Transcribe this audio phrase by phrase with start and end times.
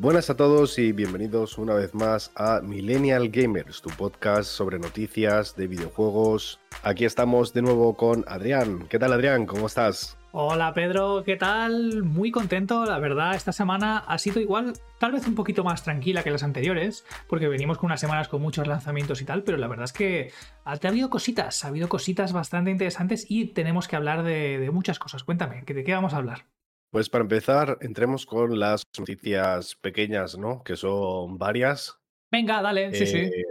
[0.00, 5.56] Buenas a todos y bienvenidos una vez más a Millennial Gamers, tu podcast sobre noticias
[5.56, 6.60] de videojuegos.
[6.84, 8.86] Aquí estamos de nuevo con Adrián.
[8.88, 9.44] ¿Qué tal Adrián?
[9.44, 10.16] ¿Cómo estás?
[10.30, 12.04] Hola Pedro, ¿qué tal?
[12.04, 16.22] Muy contento, la verdad, esta semana ha sido igual, tal vez un poquito más tranquila
[16.22, 19.66] que las anteriores, porque venimos con unas semanas con muchos lanzamientos y tal, pero la
[19.66, 20.30] verdad es que
[20.64, 25.24] ha habido cositas, ha habido cositas bastante interesantes y tenemos que hablar de, muchas cosas.
[25.24, 26.44] Cuéntame, ¿de qué vamos a hablar?
[26.90, 30.62] Pues para empezar, entremos con las noticias pequeñas, ¿no?
[30.62, 31.98] Que son varias.
[32.30, 33.18] Venga, dale, sí, sí.
[33.18, 33.44] Eh,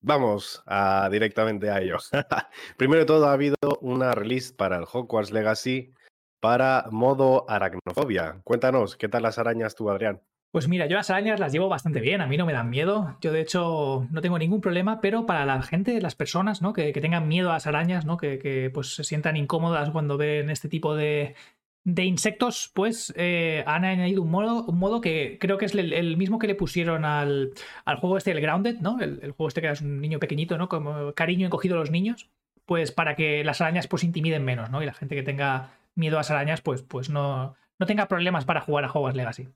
[0.00, 1.98] vamos a, directamente a ello.
[2.76, 5.92] Primero de todo, ha habido una release para el Hogwarts Legacy
[6.40, 8.40] para modo aracnofobia.
[8.44, 10.20] Cuéntanos, ¿qué tal las arañas tú, Adrián?
[10.52, 13.16] Pues mira, yo las arañas las llevo bastante bien, a mí no me dan miedo.
[13.20, 16.72] Yo de hecho no tengo ningún problema, pero para la gente, las personas, ¿no?
[16.72, 18.18] Que, tengan miedo a las arañas, ¿no?
[18.18, 21.34] Que, pues se sientan incómodas cuando ven este tipo de,
[21.84, 26.16] de insectos, pues eh, han añadido un modo, un modo que creo que es el,
[26.16, 27.52] mismo que le pusieron al,
[28.00, 28.98] juego este, el Grounded, ¿no?
[29.00, 30.68] El, juego este que era un niño pequeñito, ¿no?
[30.68, 32.30] Como cariño encogido a los niños,
[32.64, 34.82] pues para que las arañas pues intimiden menos, ¿no?
[34.82, 38.46] Y la gente que tenga miedo a las arañas, pues, pues no, no tenga problemas
[38.46, 39.48] para jugar a Hogwarts Legacy.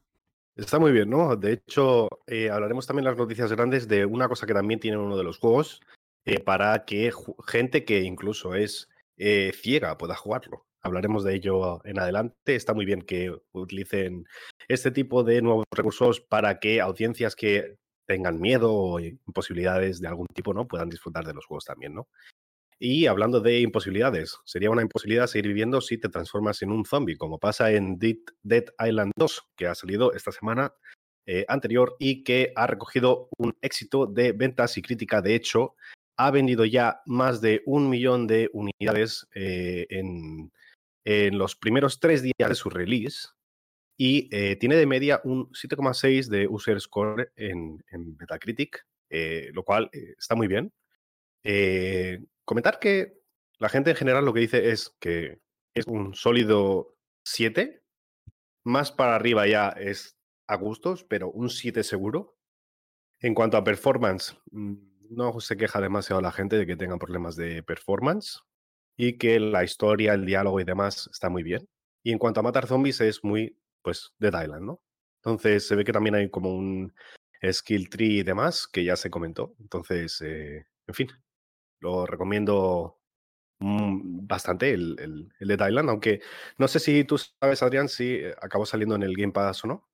[0.54, 1.34] Está muy bien, ¿no?
[1.34, 5.16] De hecho, eh, hablaremos también las noticias grandes de una cosa que también tiene uno
[5.16, 5.80] de los juegos,
[6.26, 7.10] eh, para que
[7.46, 12.54] gente que incluso es ciega pueda jugarlo hablaremos de ello en adelante.
[12.54, 14.26] Está muy bien que utilicen
[14.68, 17.76] este tipo de nuevos recursos para que audiencias que
[18.06, 20.66] tengan miedo o imposibilidades de algún tipo, ¿no?
[20.66, 22.08] Puedan disfrutar de los juegos también, ¿no?
[22.80, 27.16] Y hablando de imposibilidades, sería una imposibilidad seguir viviendo si te transformas en un zombie,
[27.16, 30.72] como pasa en Dead, Island 2, que ha salido esta semana
[31.26, 35.20] eh, anterior y que ha recogido un éxito de ventas y crítica.
[35.20, 35.74] De hecho,
[36.16, 40.52] ha vendido ya más de un millón de unidades eh, en,
[41.10, 43.28] en los primeros tres días de su release
[43.96, 47.82] y eh, tiene de media un 7,6 de user score en,
[48.18, 50.70] Metacritic, eh, lo cual eh, está muy bien.
[52.44, 53.22] comentar que
[53.58, 55.40] la gente en general lo que dice es que
[55.72, 57.82] es un sólido 7,
[58.64, 62.36] más para arriba ya es a gustos, pero un 7 seguro.
[63.20, 64.74] En cuanto a performance, mm,
[65.08, 68.42] no se queja demasiado la gente de que tengan problemas de performance
[68.98, 71.66] y que la historia, el diálogo y demás está muy bien.
[72.02, 74.82] Y en cuanto a matar zombies es muy, pues, de Thailand, ¿no?
[75.22, 76.92] Entonces se ve que también hay como un
[77.50, 79.54] skill tree y demás que ya se comentó.
[79.60, 81.08] Entonces, eh, en fin,
[81.80, 82.98] lo recomiendo
[83.60, 86.20] mm, bastante el, el, de Thailand, aunque
[86.56, 89.68] no sé si tú sabes, Adrián, si eh, acabó saliendo en el Game Pass o
[89.68, 89.88] no.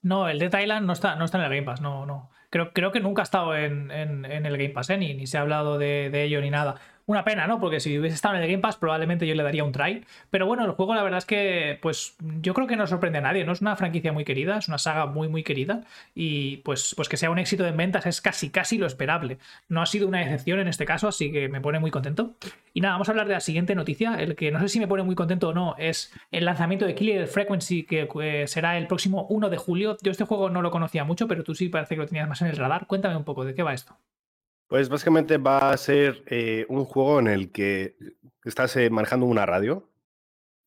[0.00, 2.30] No, el de Thailand no está, no está en el Game Pass, no, no.
[2.50, 4.96] Creo, creo que nunca ha estado en, en, el Game Pass, ¿eh?
[4.96, 6.80] ni, ni, se ha hablado de, de ello ni nada.
[7.08, 7.58] Una pena, ¿no?
[7.58, 10.04] Porque si hubiese estado en el Game Pass, probablemente yo le daría un try.
[10.28, 13.22] Pero bueno, el juego, la verdad es que, pues, yo creo que no sorprende a
[13.22, 13.46] nadie.
[13.46, 15.84] No es una franquicia muy querida, es una saga muy, muy querida.
[16.14, 19.38] Y pues, pues que sea un éxito en ventas es casi, casi lo esperable.
[19.70, 22.34] No ha sido una excepción en este caso, así que me pone muy contento.
[22.74, 24.16] Y nada, vamos a hablar de la siguiente noticia.
[24.16, 26.94] El que no sé si me pone muy contento o no es el lanzamiento de
[26.94, 29.96] Killer Frequency, que eh, será el próximo 1 de julio.
[30.02, 32.42] Yo este juego no lo conocía mucho, pero tú sí parece que lo tenías más
[32.42, 32.86] en el radar.
[32.86, 33.96] Cuéntame un poco de qué va esto.
[34.68, 37.96] Pues básicamente va a ser eh, un juego en el que
[38.44, 39.90] estás eh, manejando una radio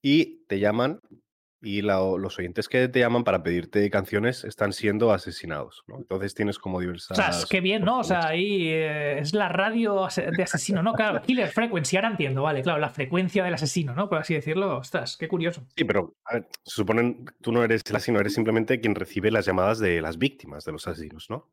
[0.02, 1.00] y te llaman
[1.64, 5.98] y los oyentes que te llaman para pedirte canciones están siendo asesinados, ¿no?
[5.98, 7.20] Entonces tienes como diversas...
[7.20, 8.00] O sea, qué bien, ¿no?
[8.00, 10.94] O sea, ahí eh, es la radio de asesino, ¿no?
[10.94, 14.10] Claro, Killer Frequency, ahora entiendo, vale, claro, la frecuencia del asesino, ¿no?
[14.10, 15.64] Por así decirlo, ostras, qué curioso.
[15.76, 19.30] Sí, pero a ver, se suponen, tú no eres el asesino, eres simplemente quien recibe
[19.30, 21.52] las llamadas de las víctimas de los asesinos, ¿no?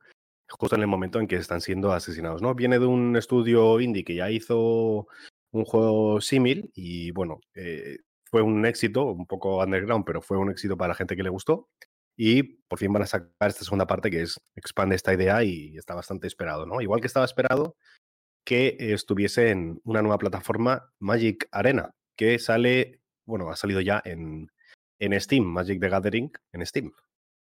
[0.49, 2.43] Justo en el momento en que están siendo asesinados.
[2.43, 2.55] ¿no?
[2.55, 5.07] Viene de un estudio indie que ya hizo
[5.51, 10.51] un juego símil y bueno, eh, fue un éxito, un poco underground, pero fue un
[10.51, 11.69] éxito para la gente que le gustó.
[12.17, 15.77] Y por fin van a sacar esta segunda parte que es expande esta idea y
[15.77, 16.81] está bastante esperado, ¿no?
[16.81, 17.77] Igual que estaba esperado
[18.45, 24.51] que estuviese en una nueva plataforma, Magic Arena, que sale, bueno, ha salido ya en,
[24.99, 26.93] en Steam, Magic the Gathering en Steam.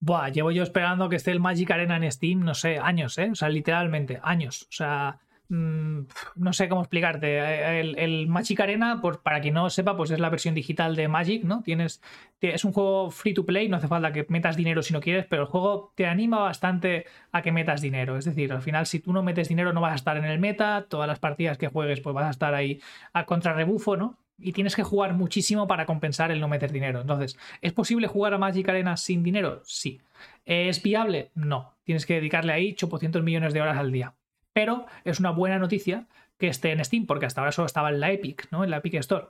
[0.05, 3.31] Buah, llevo yo esperando que esté el Magic Arena en Steam, no sé, años, ¿eh?
[3.31, 4.65] O sea, literalmente, años.
[4.65, 6.01] O sea, mm,
[6.35, 7.79] no sé cómo explicarte.
[7.81, 11.45] El, Magic Arena, por, para quien no sepa, pues es la versión digital de Magic,
[11.45, 11.63] ¿no?
[11.63, 12.03] Tienes,
[12.41, 15.25] es un juego free to play, no hace falta que metas dinero si no quieres,
[15.27, 18.17] pero el juego te anima bastante a que metas dinero.
[18.19, 20.41] Es decir, al final, si tú no metes dinero, no vas a estar en el
[20.41, 22.81] meta, todas las partidas que juegues, pues vas a estar ahí
[23.13, 24.19] a contrarrebufo, ¿no?
[24.43, 27.01] Y tienes que jugar muchísimo para compensar el no meter dinero.
[27.01, 29.63] Entonces, ¿es posible jugar a Magic Arena sin dinero?
[29.65, 30.01] Sí.
[30.45, 31.31] ¿Es viable?
[31.35, 31.75] No.
[31.85, 34.15] Tienes que dedicarle ahí 800 millones de horas al día.
[34.53, 36.07] Pero es una buena noticia
[36.39, 38.65] que esté en Steam, porque hasta ahora solo estaba en la Epic, ¿no?
[38.65, 39.27] En la Epic Store.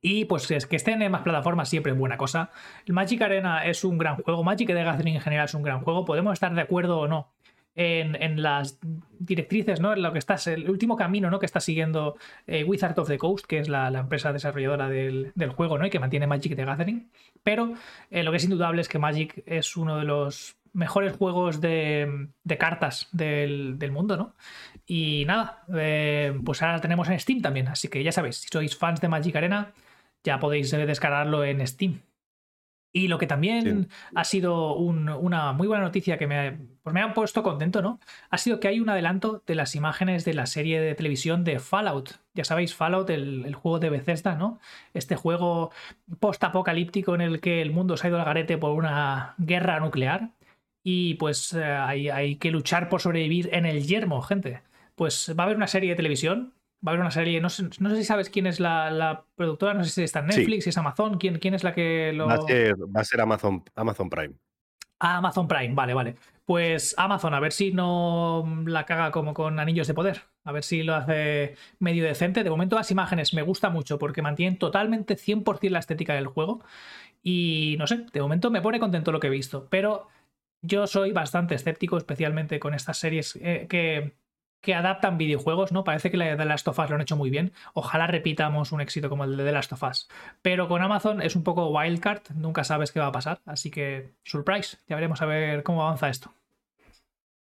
[0.00, 2.50] Y pues es que estén en más plataformas siempre es buena cosa.
[2.86, 5.80] El Magic Arena es un gran juego, Magic de Gathering en general es un gran
[5.82, 7.28] juego, podemos estar de acuerdo o no
[7.74, 8.78] en, las
[9.18, 9.92] directrices, ¿no?
[9.92, 11.38] En lo que estás, el último camino, ¿no?
[11.38, 12.16] Que está siguiendo
[12.46, 15.86] eh, Wizard of the Coast, que es la, empresa desarrolladora del, juego, ¿no?
[15.86, 17.10] Y que mantiene Magic the Gathering.
[17.42, 17.74] Pero
[18.10, 22.28] eh, lo que es indudable es que Magic es uno de los mejores juegos de,
[22.58, 24.34] cartas del, mundo, ¿no?
[24.86, 27.68] Y nada, eh, pues ahora lo tenemos en Steam también.
[27.68, 29.72] Así que ya sabéis, si sois fans de Magic Arena,
[30.24, 32.00] ya podéis descargarlo en Steam.
[32.94, 37.14] Y lo que también ha sido una muy buena noticia que me, pues me ha
[37.14, 38.00] puesto contento, ¿no?
[38.28, 41.58] Ha sido que hay un adelanto de las imágenes de la serie de televisión de
[41.58, 42.18] Fallout.
[42.34, 44.58] Ya sabéis, Fallout, el, juego de Bethesda, ¿no?
[44.92, 45.70] Este juego
[46.20, 50.30] post-apocalíptico en el que el mundo se ha ido al garete por una guerra nuclear.
[50.84, 54.62] Y pues eh, hay, hay que luchar por sobrevivir en el yermo, gente.
[54.96, 56.52] Pues va a haber una serie de televisión
[56.86, 59.74] va a haber una serie, no sé, no sé si sabes quién es la, productora,
[59.74, 62.26] no sé si está en Netflix, si es Amazon, ¿quién, quién es la que lo...
[62.26, 64.34] Va a ser, va a ser Amazon, Amazon Prime.
[65.04, 66.16] Ah, Amazon Prime, vale, vale.
[66.44, 70.22] Pues Amazon, a ver si no la caga como con anillos de poder.
[70.44, 72.44] A ver si lo hace medio decente.
[72.44, 76.62] De momento las imágenes me gusta mucho porque mantienen totalmente 100% la estética del juego.
[77.20, 79.66] Y no sé, de momento me pone contento lo que he visto.
[79.70, 80.06] Pero
[80.62, 84.14] yo soy bastante escéptico, especialmente con estas series eh, que
[84.62, 85.84] que adaptan videojuegos, ¿no?
[85.84, 87.52] Parece que la de The Last of Us lo han hecho muy bien.
[87.74, 90.08] Ojalá repitamos un éxito como el de The Last of Us.
[90.40, 93.40] Pero con Amazon es un poco wildcard, nunca sabes qué va a pasar.
[93.44, 96.32] Así que, surprise, ya veremos a ver cómo avanza esto.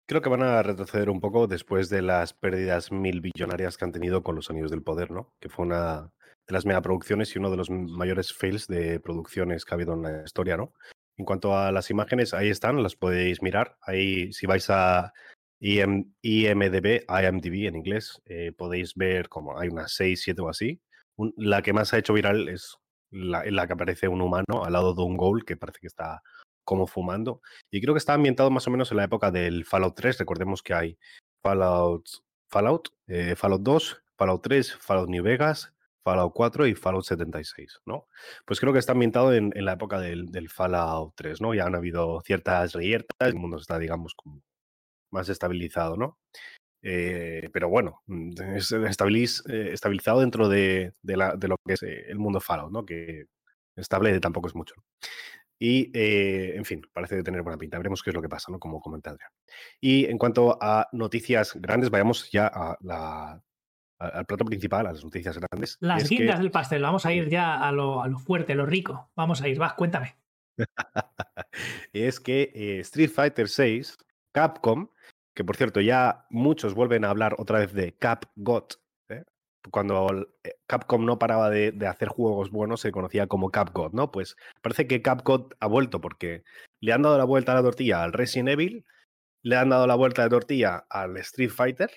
[0.06, 3.92] Creo que van a retroceder un poco después de las pérdidas mil billonarias que han
[3.92, 5.34] tenido con los Anillos del Poder, ¿no?
[5.42, 6.14] Que fue una
[6.48, 10.04] de las megaproducciones y uno de los mayores fails de producciones que ha habido en
[10.04, 10.72] la historia, ¿no?
[11.18, 13.76] En cuanto a las imágenes, ahí están, las podéis mirar.
[13.82, 15.14] Ahí, si vais a
[15.60, 20.82] IMDB, IMDB en inglés, eh, podéis ver como hay unas 6, 7 o así.
[21.38, 22.78] la que más ha hecho viral es
[23.12, 25.88] la, en la que aparece un humano al lado de un goal que parece que
[25.88, 26.22] está
[26.64, 27.42] como fumando.
[27.72, 30.20] Y creo que está ambientado más o menos en la época del Fallout 3.
[30.20, 30.98] Recordemos que hay
[31.42, 32.06] Fallout,
[32.52, 35.74] Fallout, eh, Fallout 2, Fallout 3, Fallout New Vegas,
[36.04, 38.08] Fallout 4 y Fallout 76, ¿no?
[38.46, 41.54] Pues creo que está ambientado en, la época del, del, Fallout 3, ¿no?
[41.54, 44.42] Ya han habido ciertas reyertas, el mundo está, digamos, como
[45.12, 46.18] más estabilizado, ¿no?
[46.82, 52.40] Eh, pero bueno, mm, es eh, estabilizado dentro de, lo que es eh, el mundo
[52.40, 52.86] Fallout, ¿no?
[52.86, 53.26] Que
[53.76, 54.76] estable tampoco es mucho.
[55.60, 57.80] Y, en fin, parece tener buena pinta.
[57.80, 58.60] Veremos qué es lo que pasa, ¿no?
[58.60, 59.32] Como comenta Adrián.
[59.82, 63.42] Y en cuanto a noticias grandes, vayamos ya a la,
[63.98, 65.78] al plato principal, a las noticias grandes.
[65.80, 68.68] Las guindas del pastel, vamos a ir ya a lo, a lo fuerte, a lo
[68.68, 69.10] rico.
[69.16, 70.16] Vamos a ir, vas, cuéntame.
[71.92, 73.82] es que Street Fighter VI,
[74.32, 74.90] Capcom,
[75.38, 78.82] que por cierto ya muchos vuelven a hablar otra vez de CapGot.
[79.10, 79.24] ¿eh?
[79.70, 84.12] Cuando eh, Capcom no paraba de, hacer juegos buenos se conocía como CapGot, ¿no?
[84.12, 86.44] Pues parece que CapGot ha vuelto porque
[86.82, 88.84] le han dado la vuelta a la tortilla al Resident Evil,
[89.44, 91.92] le han dado la vuelta de tortilla al Street Fighter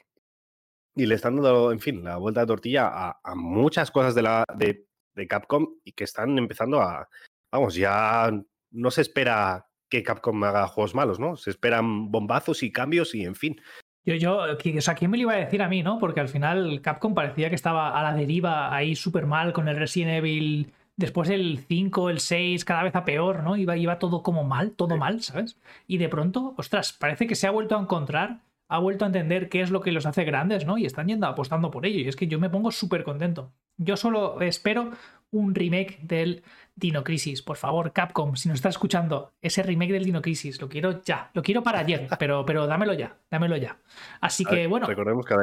[0.95, 4.45] y le están dando, en fin, la vuelta de tortilla a, muchas cosas de, la,
[4.55, 7.09] de, de Capcom y que están empezando a,
[7.51, 8.31] vamos, ya
[8.71, 11.37] no se espera que Capcom haga juegos malos, ¿no?
[11.37, 13.61] Se esperan bombazos y cambios y en fin.
[14.07, 15.99] Yo, yo, o sea, ¿quién me lo iba a decir a mí, no?
[15.99, 19.77] Porque al final Capcom parecía que estaba a la deriva ahí súper mal con el
[19.77, 20.73] Resident Evil.
[20.97, 23.57] Después el 5, el 6, cada vez a peor, ¿no?
[23.57, 25.59] Iba, iba todo como mal, todo mal, ¿sabes?
[25.87, 29.49] Y de pronto, ostras, parece que se ha vuelto a encontrar, ha vuelto a entender
[29.49, 30.79] qué es lo que los hace grandes, ¿no?
[30.79, 32.01] Y están yendo apostando por ello.
[32.01, 33.53] Y es que yo me pongo súper contento.
[33.77, 34.93] Yo solo espero
[35.33, 36.43] un remake del
[36.75, 37.43] Dino Crisis.
[37.43, 41.31] Por favor, Capcom, si nos estás escuchando, ese remake del Dino Crisis, lo quiero ya.
[41.35, 43.79] Lo quiero para ayer, pero, pero dámelo ya, dámelo ya.
[44.21, 44.87] Así que, bueno.
[44.87, 45.35] Recordemos que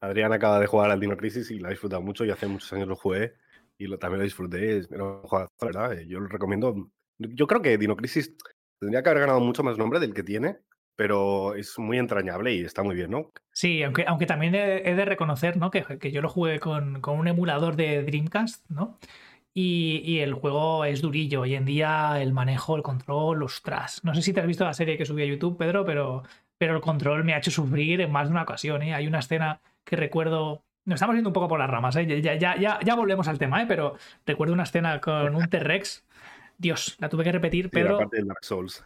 [0.00, 2.72] Adrián acaba de jugar al Dino Crisis y lo ha disfrutado mucho y hace muchos
[2.72, 3.34] años lo jugué
[3.78, 4.82] y lo, también lo disfruté.
[4.90, 5.22] Lo
[5.60, 5.98] ¿verdad?
[6.06, 6.90] Yo lo recomiendo.
[7.18, 8.36] Yo creo que Dino Crisis
[8.78, 10.58] tendría que haber ganado mucho más nombre del que tiene,
[11.00, 13.32] pero es muy entrañable y está muy bien, ¿no?
[13.52, 15.70] Sí, aunque, aunque también he, de reconocer, ¿no?
[15.70, 18.98] Que, que yo lo jugué con, con, un emulador de Dreamcast, ¿no?
[19.54, 21.40] Y, el juego es durillo.
[21.40, 24.04] Hoy en día el manejo, el control, ostras.
[24.04, 26.22] No sé si te has visto la serie que subí a YouTube, Pedro, pero,
[26.58, 28.82] pero el control me ha hecho sufrir en más de una ocasión.
[28.82, 28.92] ¿eh?
[28.92, 30.64] Hay una escena que recuerdo.
[30.84, 32.20] Nos estamos yendo un poco por las ramas, ¿eh?
[32.20, 33.64] ya, ya, ya, ya volvemos al tema, ¿eh?
[33.66, 33.94] pero
[34.26, 36.04] recuerdo una escena con un T-Rex
[36.60, 37.98] Dios, la tuve que repetir, pero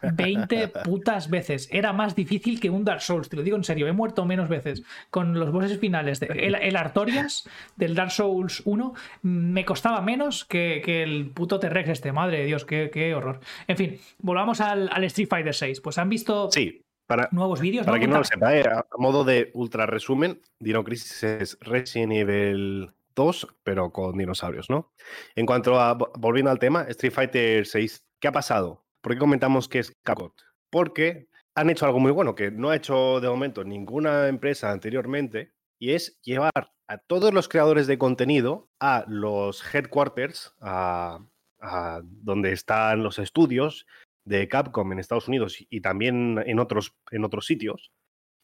[0.01, 1.67] 20 putas veces.
[1.69, 3.85] Era más difícil que un Dark Souls, te lo digo en serio.
[3.85, 6.21] He muerto menos veces con los bosses finales.
[6.21, 12.13] De, el, Artorias del Dark Souls 1 me costaba menos que, el puto T-Rex este.
[12.13, 13.41] Madre de Dios, qué, horror.
[13.67, 15.81] En fin, volvamos al, Street Fighter 6.
[15.81, 16.81] Pues han visto sí.
[17.05, 17.85] Para, nuevos vídeos.
[17.85, 22.13] Para quien no lo sepa, eh, a modo de ultra resumen, Dino Crisis es Resident
[22.13, 24.91] Evil 2, pero con dinosaurios, ¿no?
[25.35, 28.85] En cuanto a, volviendo al tema, Street Fighter 6, ¿qué ha pasado?
[29.01, 30.31] ¿Por qué comentamos que es Capcom?
[30.69, 35.53] Porque han hecho algo muy bueno que no ha hecho de momento ninguna empresa anteriormente,
[35.79, 41.19] y es llevar a todos los creadores de contenido a los headquarters, a,
[42.01, 43.87] donde están los estudios
[44.23, 47.91] de Capcom en Estados Unidos y también en otros, en otros sitios,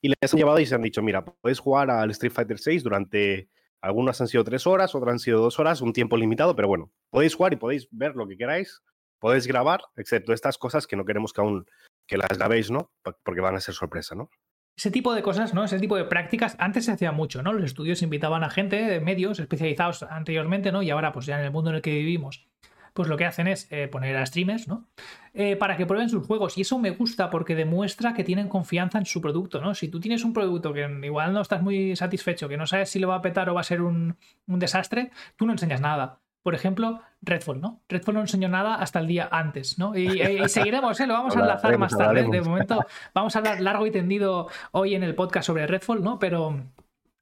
[0.02, 2.84] y les han llevado y se han dicho, mira, puedes jugar al Street Fighter 6
[2.84, 3.50] durante,
[3.82, 6.92] algunas han sido tres horas, otras han sido dos horas, un tiempo limitado, pero bueno,
[7.10, 8.82] podéis jugar y podéis ver lo que queráis,
[9.20, 11.66] podéis grabar, excepto estas cosas que no queremos que aún
[12.08, 12.92] que las grabéis, ¿no?
[13.24, 14.30] Porque van a ser sorpresa, ¿no?
[14.78, 15.64] Ese tipo de cosas, ¿no?
[15.64, 17.54] Ese tipo de prácticas, antes se hacía mucho, ¿no?
[17.54, 20.82] Los estudios invitaban a gente, de medios especializados anteriormente, ¿no?
[20.82, 22.48] Y ahora, pues ya en el mundo en el que vivimos,
[22.94, 24.88] pues lo que hacen es eh, poner a streamers, ¿no?
[25.34, 26.58] Eh, para que prueben sus juegos.
[26.58, 29.74] Y eso me gusta porque demuestra que tienen confianza en su producto, ¿no?
[29.76, 33.00] Si tú tienes un producto que igual no estás muy satisfecho, que no sabes si
[33.00, 36.20] lo va a petar o va a ser un, desastre, tú no enseñas nada.
[36.44, 37.82] Por ejemplo, Redfall, ¿no?
[37.88, 39.96] Redfall no enseñó nada hasta el día antes, ¿no?
[39.96, 40.08] Y,
[40.50, 41.08] seguiremos, ¿eh?
[41.08, 42.28] Lo vamos a enlazar más tarde.
[42.30, 46.20] De momento, vamos a hablar largo y tendido hoy en el podcast sobre Redfall, ¿no?
[46.20, 46.60] Pero,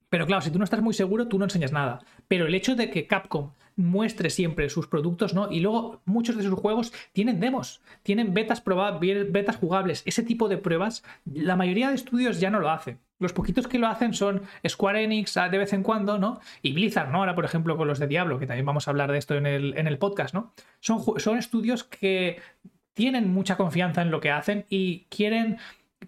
[0.09, 1.99] pero claro, si tú no estás muy seguro, tú no enseñas nada.
[2.27, 5.51] Pero el hecho de que Capcom muestre siempre sus productos, ¿no?
[5.51, 10.03] Y luego muchos de sus juegos tienen demos, tienen betas probables, betas jugables.
[10.05, 12.99] Ese tipo de pruebas, la mayoría de estudios ya no lo hacen.
[13.19, 16.39] Los poquitos que lo hacen son Square Enix de vez en cuando, ¿no?
[16.61, 17.19] Y Blizzard, ¿no?
[17.19, 19.45] Ahora, por ejemplo, con los de Diablo, que también vamos a hablar de esto en
[19.45, 20.53] el, en el podcast, ¿no?
[20.81, 22.41] Son, son estudios que
[22.93, 25.57] tienen mucha confianza en lo que hacen y quieren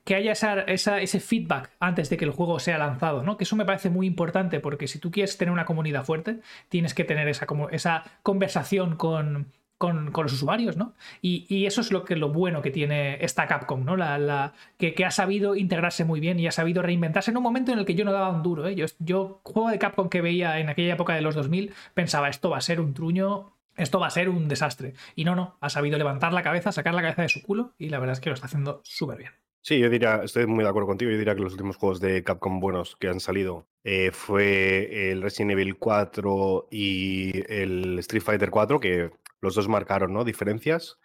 [0.03, 3.38] que haya ese feedback antes de que el juego sea lanzado, ¿no?
[3.38, 6.39] Que eso me parece muy importante porque si tú quieres tener una comunidad fuerte,
[6.70, 10.93] tienes que tener esa, esa conversación con, con, los usuarios, ¿no?
[11.22, 13.98] Y, eso es lo que lo bueno que tiene esta Capcom, ¿no?
[13.98, 17.79] La, que, ha sabido integrarse muy bien y ha sabido reinventarse en un momento en
[17.79, 18.75] el que yo no daba un duro, ¿eh?
[18.75, 22.51] Yo, yo juego de Capcom que veía en aquella época de los 2000, pensaba, esto
[22.51, 24.93] va a ser un truño esto va a ser un desastre.
[25.15, 27.89] Y no, no, ha sabido levantar la cabeza, sacar la cabeza de su culo y
[27.89, 29.31] la verdad es que lo está haciendo súper bien.
[29.63, 31.12] Sí, yo diría, estoy muy de acuerdo contigo.
[31.12, 35.22] Yo diría que los últimos juegos de Capcom buenos que han salido eh, fue el
[35.22, 40.24] Resident Evil 4 y el Street Fighter 4, que los dos marcaron ¿no?
[40.24, 40.98] diferencias.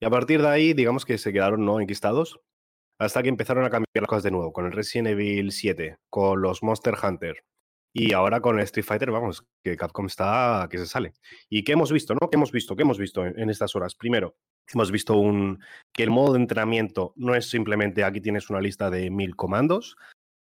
[0.00, 1.80] Y a partir de ahí, digamos que se quedaron ¿no?
[1.80, 2.40] enquistados
[3.00, 6.40] hasta que empezaron a cambiar las cosas de nuevo, con el Resident Evil 7, con
[6.40, 7.44] los Monster Hunter
[7.94, 11.14] y ahora con el Street Fighter, vamos, que Capcom está que se sale.
[11.48, 12.28] ¿Y qué hemos visto, no?
[12.28, 12.76] ¿Qué hemos visto?
[12.76, 13.94] ¿Qué hemos visto en estas horas?
[13.94, 14.36] Primero,
[14.72, 15.60] Hemos visto un,
[15.92, 19.96] que el modo de entrenamiento no es simplemente aquí tienes una lista de mil comandos.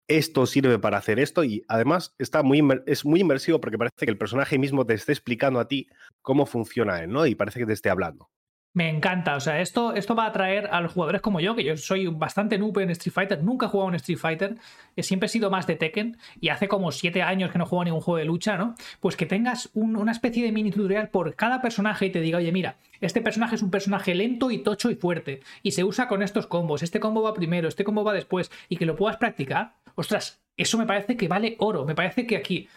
[0.07, 4.11] Esto sirve para hacer esto y además está muy, es muy inmersivo porque parece que
[4.11, 5.87] el personaje mismo te esté explicando a ti
[6.21, 7.25] cómo funciona él, ¿no?
[7.25, 8.29] Y parece que te esté hablando.
[8.75, 11.63] Me encanta, o sea, esto, esto va a atraer a los jugadores como yo, que
[11.63, 14.57] yo soy bastante noob en Street Fighter, nunca he jugado en Street Fighter,
[14.97, 18.01] siempre he sido más de Tekken y hace como siete años que no juego ningún
[18.01, 18.75] juego de lucha, ¿no?
[18.99, 22.51] Pues que tengas una especie de mini tutorial por cada personaje y te diga, oye,
[22.51, 26.21] mira, este personaje es un personaje lento y tocho y fuerte y se usa con
[26.21, 29.75] estos combos, este combo va primero, este combo va después y que lo puedas practicar,
[29.95, 32.67] ostras, eso me parece que vale oro, me parece que aquí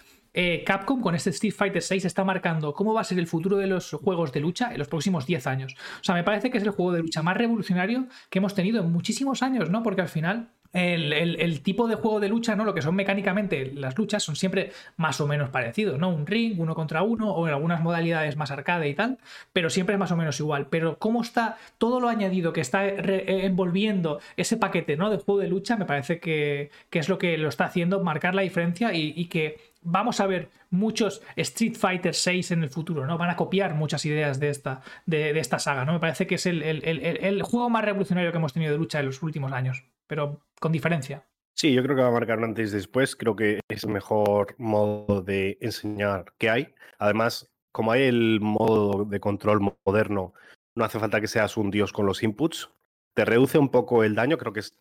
[0.40, 3.56] eh, Capcom con este Street Fighter 6 está marcando cómo va a ser el futuro
[3.56, 5.74] de los juegos de lucha en los próximos 10 años.
[6.00, 8.80] O sea, me parece que es el juego de lucha más revolucionario que hemos tenido
[8.80, 9.82] en muchísimos años, ¿no?
[9.82, 12.64] Porque al final el, tipo de juego de lucha, ¿no?
[12.64, 16.08] Lo que son mecánicamente las luchas son siempre más o menos parecidos, ¿no?
[16.10, 19.18] Un ring, uno contra uno, o en algunas modalidades más arcade y tal,
[19.52, 20.68] pero siempre es más o menos igual.
[20.68, 25.10] Pero cómo está todo lo añadido que está envolviendo ese paquete, ¿no?
[25.10, 28.42] De juego de lucha, me parece que, es lo que lo está haciendo marcar la
[28.42, 33.18] diferencia y que vamos a ver muchos Street Fighter 6 en el futuro, ¿no?
[33.18, 35.92] Van a copiar muchas ideas de esta, de, esta saga, ¿no?
[35.92, 39.22] Me parece que es el, juego más revolucionario que hemos tenido de lucha en los
[39.22, 41.24] últimos años, pero con diferencia.
[41.54, 43.16] Sí, yo creo que va a marcar antes y después.
[43.16, 46.74] Creo que es el mejor modo de enseñar que hay.
[46.98, 50.34] Además, como hay el modo de control moderno,
[50.76, 52.70] no hace falta que seas un dios con los inputs.
[53.14, 54.38] Te reduce un poco el daño.
[54.38, 54.78] Creo que es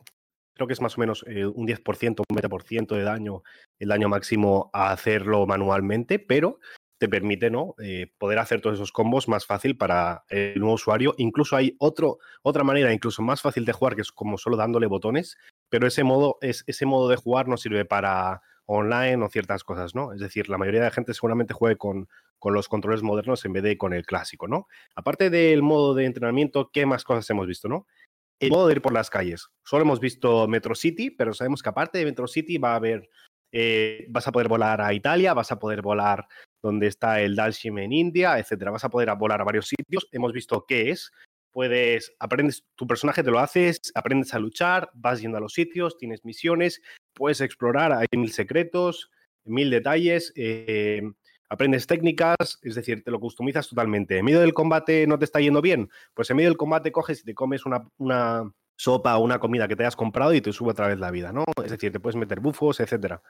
[0.57, 3.43] creo que es más o menos eh, un 10%, un 20% de daño,
[3.79, 6.59] el daño máximo a hacerlo manualmente, pero
[6.97, 7.75] te permite ¿no?
[7.81, 11.13] Eh, poder hacer todos esos combos más fácil para el nuevo usuario.
[11.17, 14.87] Incluso hay otro, otra manera, incluso más fácil de jugar, que es como solo dándole
[14.87, 15.37] botones,
[15.69, 19.95] pero ese modo, es, ese modo de jugar no sirve para online o ciertas cosas,
[19.95, 20.11] ¿no?
[20.11, 22.09] Es decir, la mayoría de la gente seguramente juegue con,
[22.39, 24.67] con los controles modernos en vez de con el clásico, ¿no?
[24.95, 27.87] Aparte del modo de entrenamiento, ¿qué más cosas hemos visto, no?
[28.39, 29.47] El modo de ir por las calles.
[29.63, 33.09] Solo hemos visto Metro City, pero sabemos que aparte de Metro City va a haber,
[33.51, 36.27] eh, vas a poder volar a Italia, vas a poder volar
[36.61, 38.71] donde está el Dalshim en India, etcétera.
[38.71, 40.07] Vas a poder volar a varios sitios.
[40.11, 41.11] Hemos visto qué es.
[41.51, 45.97] Puedes, aprendes, tu personaje te lo haces, aprendes a luchar, vas yendo a los sitios,
[45.97, 46.81] tienes misiones,
[47.13, 49.09] puedes explorar, hay mil secretos,
[49.43, 50.31] mil detalles.
[50.35, 51.01] Eh,
[51.49, 54.17] aprendes técnicas, es decir, te lo customizas totalmente.
[54.17, 57.21] En medio del combate no te está yendo bien, pues en medio del combate coges
[57.21, 60.53] y te comes una, una sopa o una comida que te hayas comprado y te
[60.53, 61.43] sube otra vez la vida, ¿no?
[61.63, 63.21] Es decir, te puedes meter bufos, etcétera.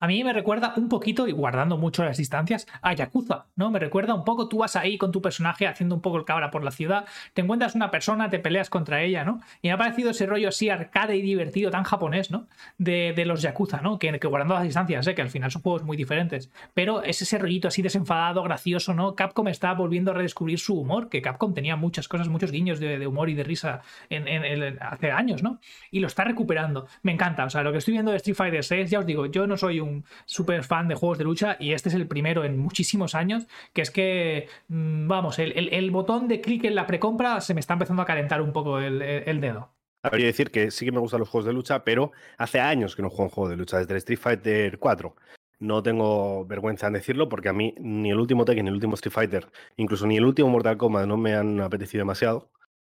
[0.00, 3.70] A mí me recuerda un poquito, y guardando mucho las distancias, a Yakuza, ¿no?
[3.72, 6.52] Me recuerda un poco, tú vas ahí con tu personaje haciendo un poco el cabra
[6.52, 9.40] por la ciudad, te encuentras una persona, te peleas contra ella, ¿no?
[9.60, 12.46] Y me ha parecido ese rollo así arcade y divertido, tan japonés, ¿no?
[12.78, 13.98] De, los Yakuza, ¿no?
[13.98, 15.16] Que, guardando las distancias, ¿eh?
[15.16, 16.48] Que al final son juegos muy diferentes.
[16.74, 19.16] Pero es ese rollito así desenfadado, gracioso, ¿no?
[19.16, 23.04] Capcom está volviendo a redescubrir su humor, que Capcom tenía muchas cosas, muchos guiños de,
[23.04, 25.58] humor y de risa en, hace años, ¿no?
[25.90, 26.86] Y lo está recuperando.
[27.02, 29.26] Me encanta, o sea, lo que estoy viendo de Street Fighter 6, ya os digo,
[29.26, 32.06] yo no soy un un súper fan de juegos de lucha y este es el
[32.06, 36.86] primero en muchísimos años, que es que, mm, vamos, el, botón de clic en la
[36.86, 39.70] precompra se me está empezando a calentar un poco el, dedo.
[40.02, 43.02] Habría decir que sí que me gustan los juegos de lucha, pero hace años que
[43.02, 45.16] no juego un juego de lucha, desde Street Fighter 4.
[45.60, 48.94] No tengo vergüenza en decirlo porque a mí ni el último Tekken, ni el último
[48.94, 52.52] Street Fighter, incluso ni el último Mortal Kombat no me han apetecido demasiado.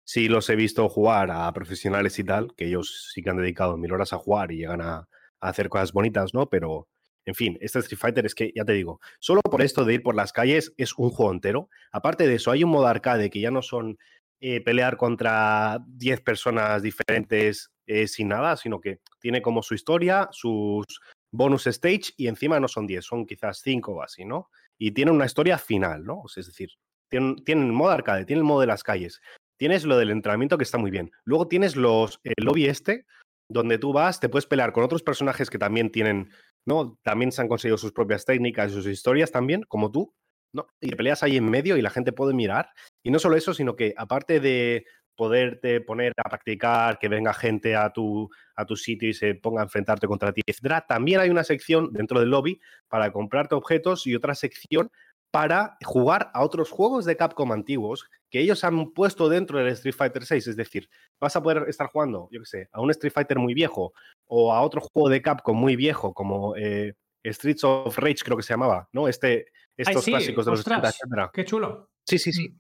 [0.05, 3.77] Sí los he visto jugar a profesionales y tal, que ellos sí que han dedicado
[3.79, 5.09] mil horas a jugar y llegan a,
[5.41, 6.49] hacer cosas bonitas, ¿no?
[6.49, 6.89] Pero,
[7.25, 10.03] en fin, este Street Fighter es que, ya te digo, solo por esto de ir
[10.03, 11.69] por las calles es un juego entero.
[11.93, 13.99] Aparte de eso, hay un modo arcade que ya no son
[14.41, 20.29] eh, pelear contra 10 personas diferentes eh, sin nada, sino que tiene como su historia,
[20.33, 20.87] sus
[21.31, 24.49] bonus stage y encima no son 10, son quizás 5 o así, ¿no?
[24.79, 26.23] Y tiene una historia final, ¿no?
[26.35, 26.71] Es decir,
[27.11, 29.21] tienen, tienen modo arcade, tiene el modo de las calles,
[29.59, 31.11] tienes lo del entrenamiento que está muy bien.
[31.25, 33.05] Luego tienes los, el lobby este,
[33.51, 36.31] donde tú vas, te puedes pelear con otros personajes que también tienen,
[36.65, 36.99] ¿no?
[37.03, 40.15] También se han conseguido sus propias técnicas y sus historias también, como tú,
[40.55, 40.69] ¿no?
[40.81, 42.71] Y te peleas ahí en medio y la gente puede mirar.
[43.03, 44.85] Y no solo eso, sino que aparte de
[45.17, 49.61] poderte poner a practicar, que venga gente a tu, a tu sitio y se ponga
[49.61, 50.85] a enfrentarte contra ti, etc.
[50.89, 54.91] También hay una sección dentro del lobby para comprarte objetos y otra sección
[55.31, 59.95] para jugar a otros juegos de Capcom antiguos que ellos han puesto dentro del Street
[59.95, 60.49] Fighter 6.
[60.49, 60.89] Es decir,
[61.21, 63.93] vas a poder estar jugando, yo qué sé, a un Street Fighter muy viejo
[64.27, 68.43] o a otro juego de Capcom muy viejo como eh, Streets of Rage, creo que
[68.43, 69.09] se llamaba, ¿no?
[69.09, 70.99] Este, estos clásicos de los ostras,
[71.33, 71.91] Qué chulo.
[72.07, 72.49] Sí, sí, sí.
[72.49, 72.59] Mm.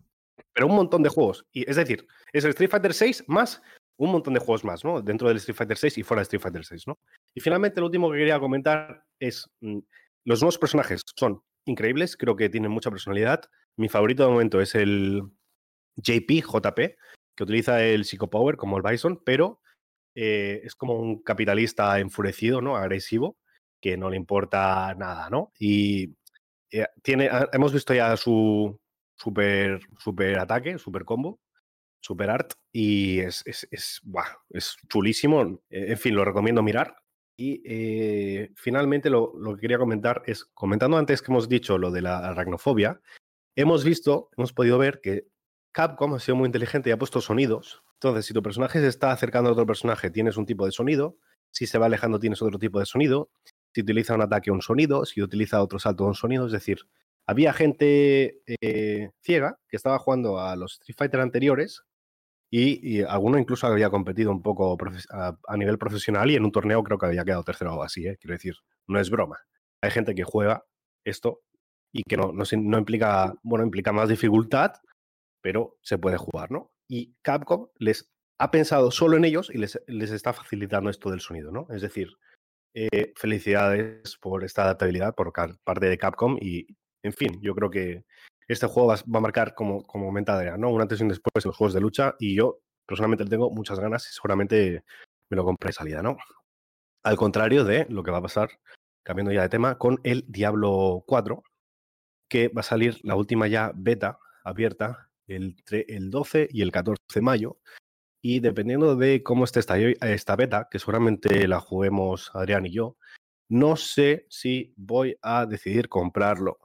[0.52, 1.46] Pero un montón de juegos.
[1.52, 3.62] Y, es decir, es el Street Fighter 6 más
[3.96, 5.02] un montón de juegos más, ¿no?
[5.02, 6.98] Dentro del Street Fighter 6 y fuera del Street Fighter 6, ¿no?
[7.34, 9.48] Y finalmente, lo último que quería comentar es.
[9.60, 9.80] Mm,
[10.26, 13.42] los nuevos personajes son increíbles, creo que tienen mucha personalidad.
[13.76, 15.22] Mi favorito de momento es el
[15.96, 16.96] JP, JP,
[17.36, 19.60] que utiliza el Psychopower como el Bison, pero
[20.14, 22.76] eh, es como un capitalista enfurecido, ¿no?
[22.76, 23.38] Agresivo,
[23.80, 25.52] que no le importa nada, ¿no?
[25.58, 26.16] Y
[26.70, 28.78] eh, tiene, hemos visto ya su
[29.16, 31.40] super, super ataque, super combo,
[32.00, 34.00] super art, y es, es, es,
[34.50, 35.62] es chulísimo.
[35.70, 36.96] En fin, lo recomiendo mirar.
[37.40, 42.02] Y eh, finalmente lo, que quería comentar es, comentando antes que hemos dicho lo de
[42.02, 43.00] la aracnofobia,
[43.56, 45.24] hemos visto, hemos podido ver que
[45.72, 47.82] Capcom ha sido muy inteligente y ha puesto sonidos.
[47.94, 51.16] Entonces, si tu personaje se está acercando a otro personaje, tienes un tipo de sonido.
[51.50, 53.30] Si se va alejando, tienes otro tipo de sonido.
[53.72, 55.06] Si utiliza un ataque, un sonido.
[55.06, 56.44] Si utiliza otro salto, un sonido.
[56.44, 56.80] Es decir,
[57.26, 61.84] había gente eh, ciega que estaba jugando a los Street Fighter anteriores
[62.50, 64.76] y, alguno incluso había competido un poco
[65.10, 68.16] a, nivel profesional y en un torneo creo que había quedado tercero o así, ¿eh?
[68.20, 68.56] quiero decir,
[68.88, 69.38] no es broma.
[69.82, 70.64] Hay gente que juega
[71.04, 71.42] esto
[71.92, 74.72] y que no, no, implica, bueno, implica más dificultad,
[75.40, 76.72] pero se puede jugar, ¿no?
[76.88, 81.20] Y Capcom les ha pensado solo en ellos y les, les está facilitando esto del
[81.20, 81.66] sonido, ¿no?
[81.70, 82.16] Es decir,
[82.74, 86.66] eh, felicidades por esta adaptabilidad por parte de Capcom y,
[87.02, 88.04] en fin, yo creo que
[88.52, 90.70] este juego va, a marcar, como, como comenta Adrián, ¿no?
[90.70, 93.78] un antes y un después en los juegos de lucha y yo personalmente tengo muchas
[93.78, 94.84] ganas y seguramente
[95.28, 96.16] me lo compré de salida, ¿no?
[97.04, 98.50] Al contrario de lo que va a pasar,
[99.04, 101.44] cambiando ya de tema, con el Diablo 4,
[102.28, 107.00] que va a salir la última ya beta abierta el, el 12 y el 14
[107.14, 107.58] de mayo.
[108.20, 112.96] Y dependiendo de cómo esté esta, esta beta, que seguramente la juguemos Adrián y yo,
[113.48, 116.58] no sé si voy a decidir comprarlo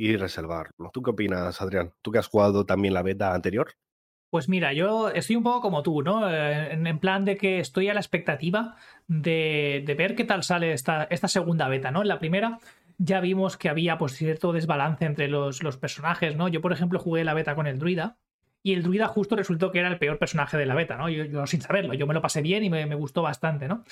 [0.00, 0.90] y reservarlo.
[0.94, 1.92] ¿Tú qué opinas, Adrián?
[2.00, 3.74] ¿Tú que has jugado también la beta anterior?
[4.30, 6.26] Pues mira, yo estoy un poco como tú, ¿no?
[6.30, 8.76] Eh, en, plan de que estoy a la expectativa
[9.08, 12.00] de, ver qué tal sale esta, segunda beta, ¿no?
[12.00, 12.60] En la primera
[12.96, 16.48] ya vimos que había pues, cierto desbalance entre los personajes, ¿no?
[16.48, 18.16] Yo, por ejemplo, jugué la beta con el druida
[18.62, 21.08] y el druida justo resultó que era el peor personaje de la beta, ¿no?
[21.08, 23.84] Yo, sin saberlo, yo me lo pasé bien y me, gustó bastante, ¿no?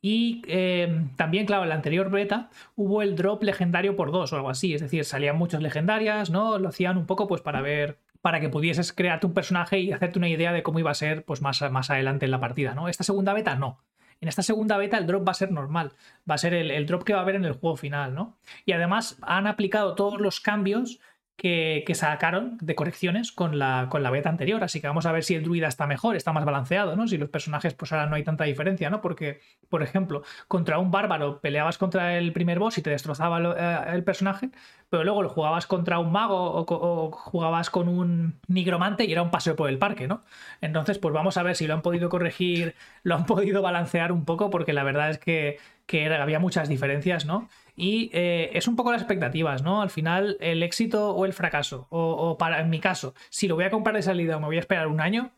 [0.00, 4.36] Y eh, también, claro, en la anterior beta hubo el drop legendario por dos o
[4.36, 6.58] algo así, es decir, salían muchas legendarias, ¿no?
[6.58, 10.18] Lo hacían un poco pues para ver para que pudieses crearte un personaje y hacerte
[10.18, 12.88] una idea de cómo iba a ser pues más, más adelante en la partida, ¿no?
[12.88, 13.82] Esta segunda beta no.
[14.22, 15.92] En esta segunda beta el drop va a ser normal,
[16.28, 18.38] va a ser el, el drop que va a haber en el juego final, ¿no?
[18.64, 21.00] Y además han aplicado todos los cambios
[21.36, 24.62] que, sacaron de correcciones con la, con la beta anterior.
[24.62, 27.08] Así que vamos a ver si el druida está mejor, está más balanceado, ¿no?
[27.08, 29.00] Si los personajes, pues ahora no hay tanta diferencia, ¿no?
[29.00, 33.94] Porque, por ejemplo, contra un bárbaro peleabas contra el primer boss y te destrozaba eh,
[33.94, 34.50] el personaje,
[34.90, 39.30] pero luego lo jugabas contra un mago o, jugabas con un nigromante y era un
[39.30, 40.24] paseo por el parque, ¿no?
[40.60, 44.24] Entonces, pues vamos a ver si lo han podido corregir, lo han podido balancear un
[44.24, 47.48] poco, porque la verdad es que, que había muchas diferencias, ¿no?
[47.76, 49.82] Y eh, es un poco las expectativas, ¿no?
[49.82, 53.64] Al final, el éxito o el fracaso, o, para, en mi caso, si lo voy
[53.64, 55.30] a comprar de salida o me voy a esperar un año,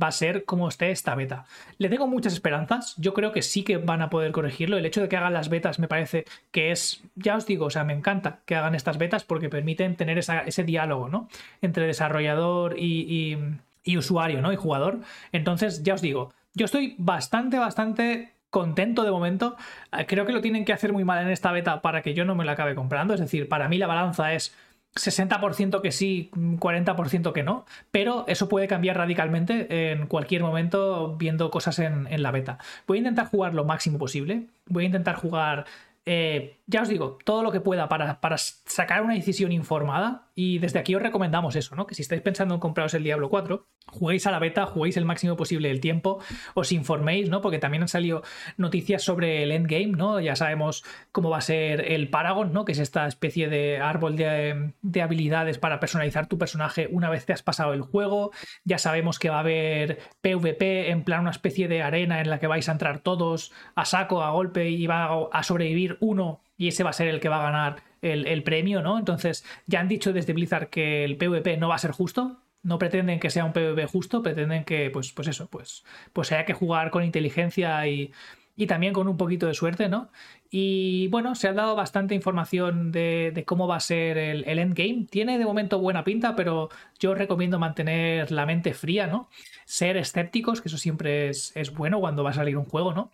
[0.00, 1.44] va a ser como esté esta beta.
[1.76, 4.78] Le tengo muchas esperanzas, yo creo que sí que van a poder corregirlo.
[4.78, 7.70] El hecho de que hagan las betas me parece que es, ya os digo, o
[7.70, 11.28] sea, me encanta que hagan estas betas porque permiten tener ese diálogo, ¿no?
[11.60, 13.36] Entre desarrollador y,
[13.84, 14.50] y usuario, ¿no?
[14.52, 15.00] Y jugador.
[15.30, 19.56] Entonces, ya os digo, yo estoy bastante, bastante contento de momento.
[19.90, 22.24] Eh, creo que lo tienen que hacer muy mal en esta beta para que yo
[22.24, 23.14] no me la acabe comprando.
[23.14, 24.54] Es decir, para mí la balanza es
[24.94, 31.50] 60% que sí, 40% que no, pero eso puede cambiar radicalmente en cualquier momento viendo
[31.50, 32.58] cosas en, en, la beta.
[32.86, 35.64] Voy a intentar jugar lo máximo posible, voy a intentar jugar
[36.04, 40.28] eh, ya os digo, todo lo que pueda para, para, sacar una decisión informada.
[40.34, 41.86] Y desde aquí os recomendamos eso, ¿no?
[41.86, 45.04] Que si estáis pensando en compraros el Diablo 4, juguéis a la beta, juguéis el
[45.04, 46.20] máximo posible el tiempo,
[46.54, 47.42] os informéis, ¿no?
[47.42, 48.22] Porque también han salido
[48.56, 50.20] noticias sobre el endgame, ¿no?
[50.20, 52.64] Ya sabemos cómo va a ser el Paragon, ¿no?
[52.64, 57.26] Que es esta especie de árbol de, de habilidades para personalizar tu personaje una vez
[57.26, 58.30] te has pasado el juego.
[58.64, 62.38] Ya sabemos que va a haber PvP, en plan una especie de arena en la
[62.38, 66.68] que vais a entrar todos a saco, a golpe y va a sobrevivir uno y
[66.68, 68.96] ese va a ser el que va a ganar el, premio, ¿no?
[68.96, 72.78] Entonces, ya han dicho desde Blizzard que el PvP no va a ser justo, no
[72.78, 76.52] pretenden que sea un PvP justo, pretenden que, pues, pues eso, pues, pues haya que
[76.52, 78.12] jugar con inteligencia y,
[78.54, 80.12] y también con un poquito de suerte, ¿no?
[80.50, 85.08] Y bueno, se ha dado bastante información de, cómo va a ser el, el, endgame.
[85.10, 86.68] Tiene de momento buena pinta, pero
[87.00, 89.28] yo recomiendo mantener la mente fría, ¿no?
[89.64, 93.10] Ser escépticos, que eso siempre es, es bueno cuando va a salir un juego, ¿no?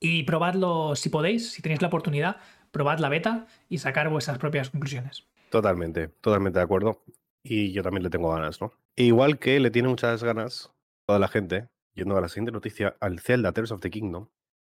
[0.00, 2.36] Y probadlo si podéis, si tenéis la oportunidad,
[2.70, 5.26] probad la beta y sacar vuestras propias conclusiones.
[5.50, 7.02] Totalmente, totalmente de acuerdo.
[7.42, 8.72] Y yo también le tengo ganas, ¿no?
[8.96, 10.70] E igual que le tiene muchas ganas
[11.06, 14.28] toda la gente, yendo a la siguiente noticia, al Zelda Tears of the Kingdom.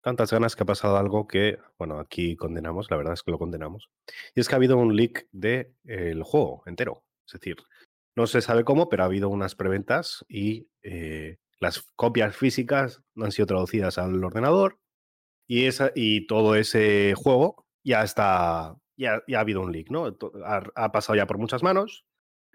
[0.02, 3.40] Tantas ganas que ha pasado algo que, bueno, aquí condenamos, la verdad es que lo
[3.40, 3.90] condenamos.
[4.36, 7.04] Y es que ha habido un leak del el juego entero.
[7.26, 7.58] Es decir,
[8.16, 13.32] no se sabe cómo, pero ha habido unas preventas y eh, las copias físicas han
[13.32, 14.80] sido traducidas al ordenador
[15.48, 20.16] y, esa, y todo ese juego ya está, ya, ha habido un leak, ¿no?
[20.46, 22.06] Ha, pasado ya por muchas manos.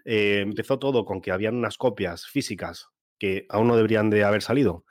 [0.05, 2.87] Eh, empezó todo con que habían unas copias físicas
[3.19, 4.85] que aún no deberían de haber salido,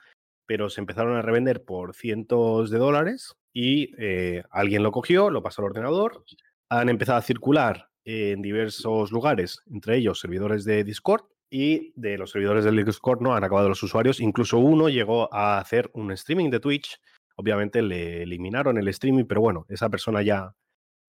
[0.45, 5.41] pero se empezaron a revender por cientos de dólares y eh, alguien lo cogió, lo
[5.41, 6.23] pasó al ordenador,
[6.69, 12.31] han empezado a circular en diversos lugares, entre ellos servidores de Discord, y de los
[12.31, 14.19] servidores del Discord no han acabado los usuarios.
[14.19, 16.99] Incluso uno llegó a hacer un streaming de Twitch
[17.39, 20.53] Obviamente le eliminaron el streaming, pero bueno, esa persona ya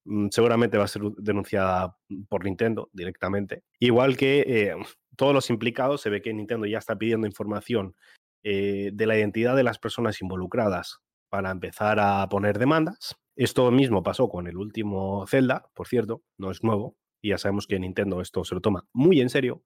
[0.04, 1.96] mm, seguramente va a ser denunciada
[2.28, 3.64] por Nintendo directamente.
[3.80, 4.76] Igual que eh,
[5.16, 7.96] todos los implicados, se ve que Nintendo ya está pidiendo información
[8.44, 13.16] eh, de la identidad de las personas involucradas para empezar a poner demandas.
[13.34, 17.66] Esto mismo pasó con el último Zelda, por cierto, no es nuevo, y ya sabemos
[17.66, 19.64] que Nintendo esto se lo toma muy en serio.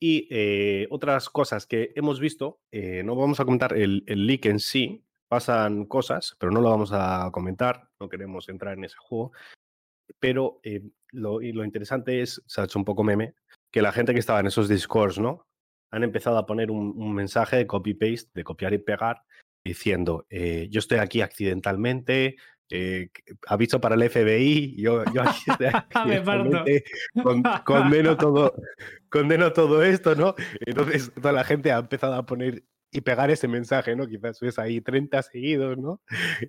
[0.00, 4.60] Y eh, otras cosas que hemos visto, no vamos a comentar el, el leak en
[4.60, 9.30] sí, pasan cosas, pero no lo vamos a comentar, no queremos entrar en ese juego.
[10.18, 13.34] Pero eh, lo, y lo interesante es, se ha hecho un poco meme,
[13.72, 15.46] que la gente que estaba en esos discords, ¿no?
[15.92, 19.22] Han empezado a poner un, mensaje de copy-paste, de copiar y pegar,
[19.64, 22.34] diciendo, eh, yo estoy aquí accidentalmente,
[22.68, 23.10] eh,
[23.46, 26.82] aviso para el FBI, yo, yo aquí estoy accidentalmente,
[27.64, 28.52] condeno, todo,
[29.08, 30.34] condeno todo esto, ¿no?
[30.58, 34.06] Entonces toda la gente ha empezado a poner y pegar ese mensaje, ¿no?
[34.06, 36.00] Quizás ves ahí 30 seguidos, ¿no?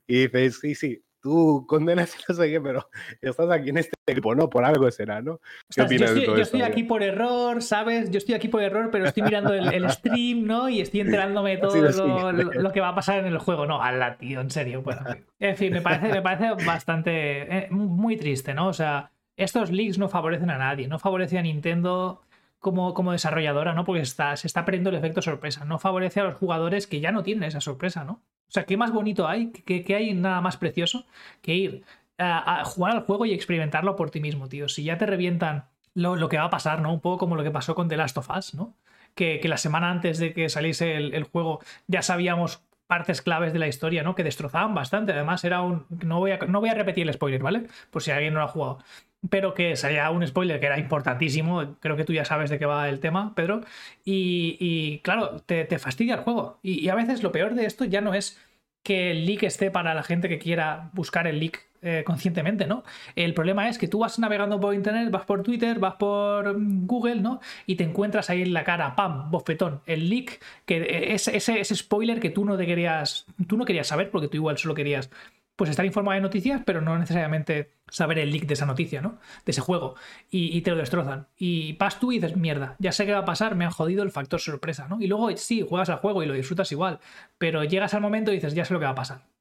[0.08, 2.90] Y dices, sí, sí, tú condenas y no sé qué, pero
[3.22, 4.50] estás aquí en este equipo, ¿no?
[4.50, 5.40] Por algo será, ¿no?
[5.74, 8.10] ¿Qué opinas yo estoy, de todo yo estoy aquí por error, ¿sabes?
[8.12, 10.68] Yo estoy aquí por error, pero estoy mirando el, stream, ¿no?
[10.68, 13.66] Y estoy enterándome de todo lo, que va a pasar en el juego.
[13.66, 14.82] No, ala, tío, en serio.
[14.82, 15.02] Bueno,
[15.40, 18.68] en fin, me parece, me parece bastante, eh, muy triste, ¿no?
[18.68, 22.22] O sea, estos leaks no favorecen a nadie, no favorece a Nintendo
[22.62, 23.84] como, como desarrolladora, ¿no?
[23.84, 25.66] Porque está, se está perdiendo el efecto sorpresa.
[25.66, 28.14] No favorece a los jugadores que ya no tienen esa sorpresa, ¿no?
[28.14, 29.52] O sea, ¿qué más bonito hay?
[29.52, 31.06] ¿Qué, qué hay nada más precioso
[31.42, 31.84] que ir
[32.18, 34.70] a, jugar al juego y experimentarlo por ti mismo, tío?
[34.70, 36.94] Si ya te revientan lo, lo, que va a pasar, ¿no?
[36.94, 38.76] Un poco como lo que pasó con The Last of Us, ¿no?
[39.16, 43.60] Que, que la semana antes de que saliese el, juego ya sabíamos partes claves de
[43.60, 44.14] la historia, ¿no?
[44.14, 45.14] Que destrozaban bastante.
[45.14, 45.88] Además, era un.
[46.06, 47.68] No voy a, no voy a repetir el spoiler, ¿vale?
[47.90, 48.80] Por si alguien no lo ha jugado.
[49.30, 51.76] Pero que sería un spoiler que era importantísimo.
[51.80, 53.62] Creo que tú ya sabes de qué va el tema, Pedro.
[54.04, 56.60] Y, claro, te, fastidia el juego.
[56.64, 58.40] y a veces lo peor de esto ya no es
[58.84, 62.84] que el leak esté para la gente que quiera buscar el leak eh, conscientemente, ¿no?
[63.16, 66.86] El problema es que tú vas navegando por internet, vas por Twitter, vas por mm,
[66.86, 67.40] Google, ¿no?
[67.66, 69.32] Y te encuentras ahí en la cara, ¡pam!
[69.32, 73.88] bofetón, el leak, que ese, ese, spoiler que tú no te querías, tú no querías
[73.88, 75.10] saber porque tú igual solo querías
[75.56, 79.20] pues estar informado de noticias, pero no necesariamente saber el leak de esa noticia, ¿no?
[79.46, 79.96] De ese juego.
[80.30, 81.28] Y, te lo destrozan.
[81.38, 84.04] Y vas tú y dices, mierda, ya sé qué va a pasar, me han jodido
[84.04, 85.02] el factor sorpresa, ¿no?
[85.02, 87.00] Y luego sí, juegas al juego y lo disfrutas igual,
[87.38, 89.32] pero llegas al momento y dices, ya sé lo que va a pasar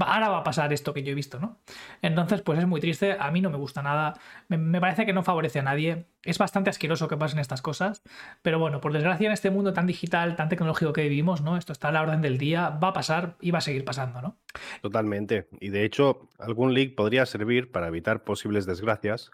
[0.00, 1.60] ahora va a pasar esto que yo he visto, ¿no?
[2.00, 5.22] Entonces, pues es muy triste, a mí no me gusta nada, me, parece que no
[5.22, 8.02] favorece a nadie, es bastante asqueroso que pasen estas cosas,
[8.42, 11.56] pero bueno, por desgracia en este mundo tan digital, tan tecnológico que vivimos, ¿no?
[11.56, 14.22] Esto está a la orden del día, va a pasar y va a seguir pasando,
[14.22, 14.38] ¿no?
[14.80, 19.30] Totalmente, y de hecho, algún leak podría servir para evitar posibles desgracias,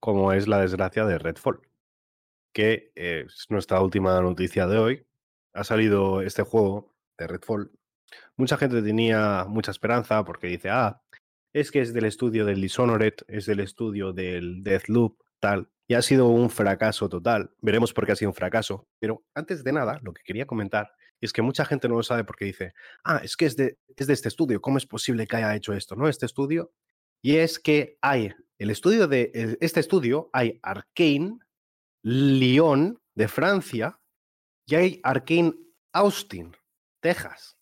[0.00, 1.60] como es la desgracia de Redfall,
[2.52, 5.06] que es nuestra última noticia de hoy.
[5.54, 7.77] Ha salido este juego de Redfall
[8.36, 11.02] Mucha gente tenía mucha esperanza porque dice, ah,
[11.52, 15.70] es que es del estudio del Dishonored, es del estudio del Deathloop, tal.
[15.86, 17.50] Y ha sido un fracaso total.
[17.60, 18.86] Veremos por qué ha sido un fracaso.
[18.98, 22.24] Pero antes de nada, lo que quería comentar es que mucha gente no lo sabe
[22.24, 25.36] porque dice, ah, es que es de, es de este estudio, ¿cómo es posible que
[25.36, 25.96] haya hecho esto?
[25.96, 26.08] ¿No?
[26.08, 26.72] Este estudio.
[27.22, 31.38] Y es que hay, el estudio de este estudio, hay Arkane,
[32.02, 34.00] Lyon de Francia
[34.66, 35.54] y hay Arkane
[35.92, 36.56] Austin,
[37.00, 37.57] Texas.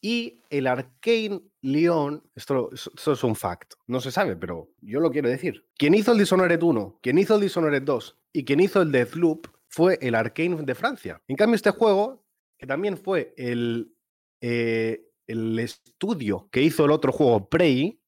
[0.00, 5.10] Y el Arcane Leon, esto, esto, es un fact, no se sabe, pero yo lo
[5.10, 5.66] quiero decir.
[5.76, 9.46] Quien hizo el Dishonored 1, quien hizo el Dishonored 2 y quien hizo el Deathloop
[9.68, 11.20] fue el Arcane de Francia.
[11.28, 12.24] En cambio, este juego,
[12.58, 13.94] que también fue el,
[14.40, 18.00] eh, el estudio que hizo el otro juego Prey,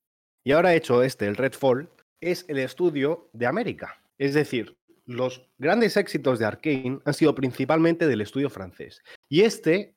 [0.45, 1.89] y ahora ha hecho este, el Redfall,
[2.21, 4.03] es el estudio de América.
[4.19, 9.03] Es decir, los grandes éxitos de Arkane han sido principalmente del estudio francés.
[9.29, 9.95] Y este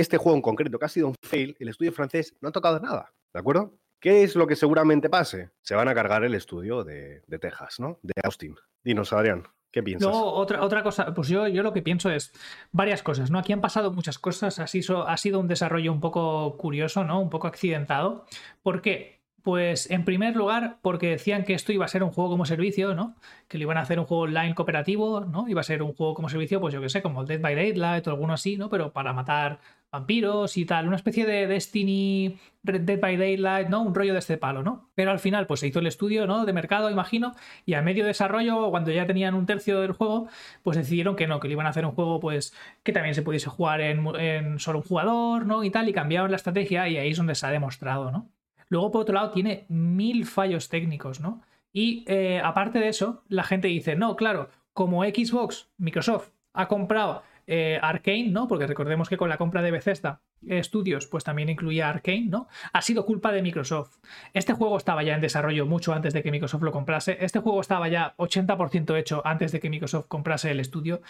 [0.00, 2.80] este juego en concreto, que ha sido un fail, el estudio francés no ha tocado
[2.80, 3.74] nada, ¿de acuerdo?
[4.00, 5.50] ¿Qué es lo que seguramente pase?
[5.60, 7.98] Se van a cargar el estudio de, Texas, ¿no?
[8.02, 8.54] De Austin.
[8.84, 10.08] Dinos, Adrián, ¿qué piensas?
[10.08, 12.32] No, otra, otra cosa, pues yo, yo lo que pienso es
[12.70, 13.40] varias cosas, ¿no?
[13.40, 17.20] Aquí han pasado muchas cosas, ha sido, ha sido un desarrollo un poco curioso, ¿no?
[17.20, 18.24] Un poco accidentado.
[18.62, 19.17] ¿Por qué?
[19.42, 22.94] Pues en primer lugar, porque decían que esto iba a ser un juego como servicio,
[22.94, 23.16] ¿no?
[23.46, 25.48] Que le iban a hacer un juego online cooperativo, ¿no?
[25.48, 28.06] Iba a ser un juego como servicio, pues yo que sé, como Dead by Daylight
[28.06, 28.68] o alguno así, ¿no?
[28.68, 33.82] Pero para matar vampiros y tal, una especie de Destiny Dead by Daylight, ¿no?
[33.82, 34.90] Un rollo de este palo, ¿no?
[34.94, 36.44] Pero al final, pues se hizo el estudio, ¿no?
[36.44, 40.28] De mercado, imagino, y a medio desarrollo, cuando ya tenían un tercio del juego,
[40.62, 43.22] pues decidieron que no, que le iban a hacer un juego, pues, que también se
[43.22, 45.64] pudiese jugar en, solo un jugador, ¿no?
[45.64, 48.28] Y tal, y cambiaron la estrategia, y ahí es donde se ha demostrado, ¿no?
[48.68, 51.42] Luego, por otro lado, tiene mil fallos técnicos, ¿no?
[51.72, 57.22] Y eh, aparte de eso, la gente dice, no, claro, como Xbox, Microsoft, ha comprado
[57.46, 58.46] eh, Arkane, ¿no?
[58.46, 60.20] Porque recordemos que con la compra de Bethesda
[60.62, 62.46] Studios, pues también incluía Arkane, ¿no?
[62.72, 63.96] Ha sido culpa de Microsoft.
[64.34, 67.16] Este juego estaba ya en desarrollo mucho antes de que Microsoft lo comprase.
[67.20, 71.00] Este juego estaba ya 80% hecho antes de que Microsoft comprase el estudio.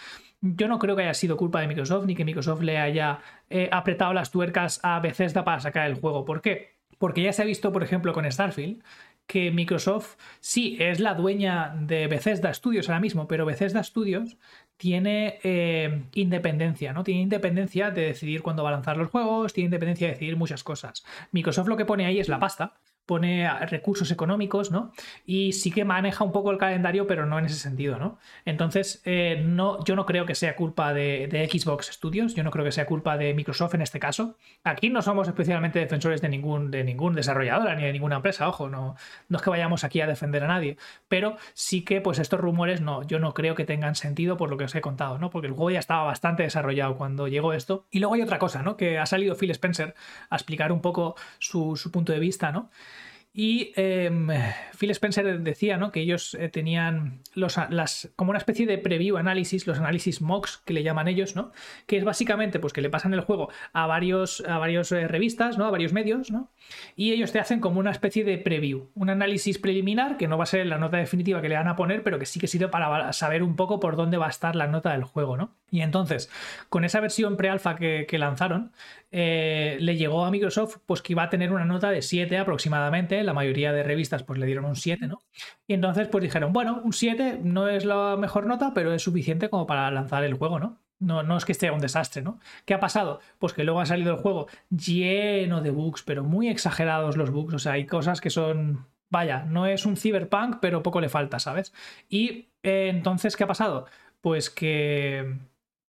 [0.41, 3.19] Yo no creo que haya sido culpa de Microsoft ni que Microsoft le haya
[3.49, 6.25] eh, apretado las tuercas a Bethesda para sacar el juego.
[6.25, 6.78] ¿Por qué?
[6.99, 8.83] Porque ya se ha visto, por ejemplo, con Starfield,
[9.25, 14.37] que Microsoft sí es la dueña de Bethesda Studios ahora mismo, pero Bethesda Studios
[14.77, 17.03] tiene eh, independencia, ¿no?
[17.03, 20.63] Tiene independencia de decidir cuándo va a lanzar los juegos, tiene independencia de decidir muchas
[20.63, 21.03] cosas.
[21.31, 22.73] Microsoft lo que pone ahí es la pasta,
[23.09, 24.91] pone recursos económicos, ¿no?
[25.25, 28.19] Y sí que maneja un poco el calendario, pero no en ese sentido, ¿no?
[28.45, 32.63] Entonces, eh, no, yo no creo que sea culpa de, Xbox Studios, yo no creo
[32.63, 34.37] que sea culpa de Microsoft en este caso.
[34.63, 38.69] Aquí no somos especialmente defensores de ningún, de ningún desarrollador ni de ninguna empresa, ojo,
[38.69, 38.95] no,
[39.27, 42.79] no es que vayamos aquí a defender a nadie, pero sí que pues estos rumores
[42.79, 45.31] no, yo no creo que tengan sentido por lo que os he contado, ¿no?
[45.31, 47.87] Porque el juego ya estaba bastante desarrollado cuando llegó esto.
[47.89, 48.77] Y luego hay otra cosa, ¿no?
[48.77, 49.95] Que ha salido Phil Spencer
[50.29, 52.69] a explicar un poco su, su punto de vista, ¿no?
[53.31, 54.27] Y em,
[54.77, 55.91] Phil Spencer decía ¿no?
[55.91, 60.57] que ellos eh, tenían los, las, como una especie de preview análisis, los análisis mocks
[60.65, 61.51] que le llaman ellos, ¿no?
[61.85, 65.59] que es básicamente pues, que le pasan el juego a varios, a varios eh, revistas,
[65.59, 65.65] ¿no?
[65.65, 66.51] a varios medios, ¿no?
[66.95, 70.43] y ellos te hacen como una especie de preview, un análisis preliminar que no va
[70.43, 72.67] a ser la nota definitiva que le van a poner, pero que sí que sirve
[72.67, 75.37] para saber un poco por dónde va a estar la nota del juego.
[75.37, 75.55] ¿no?
[75.69, 76.31] Y entonces,
[76.69, 78.71] con esa versión pre-alfa que, que lanzaron,
[79.11, 83.23] eh, le llegó a Microsoft pues que iba a tener una nota de 7 aproximadamente,
[83.23, 85.19] la mayoría de revistas pues le dieron un 7, ¿no?
[85.67, 89.49] Y entonces pues dijeron, bueno, un 7 no es la mejor nota, pero es suficiente
[89.49, 90.79] como para lanzar el juego, ¿no?
[90.99, 92.39] No, no es que esté un desastre, ¿no?
[92.65, 93.21] ¿Qué ha pasado?
[93.39, 97.53] Pues que luego ha salido el juego lleno de bugs, pero muy exagerados los bugs.
[97.53, 98.87] O sea, hay cosas que son.
[99.09, 101.73] Vaya, no es un cyberpunk, pero poco le falta, ¿sabes?
[102.09, 103.85] Y eh, entonces, ¿qué ha pasado?
[104.21, 105.37] Pues que.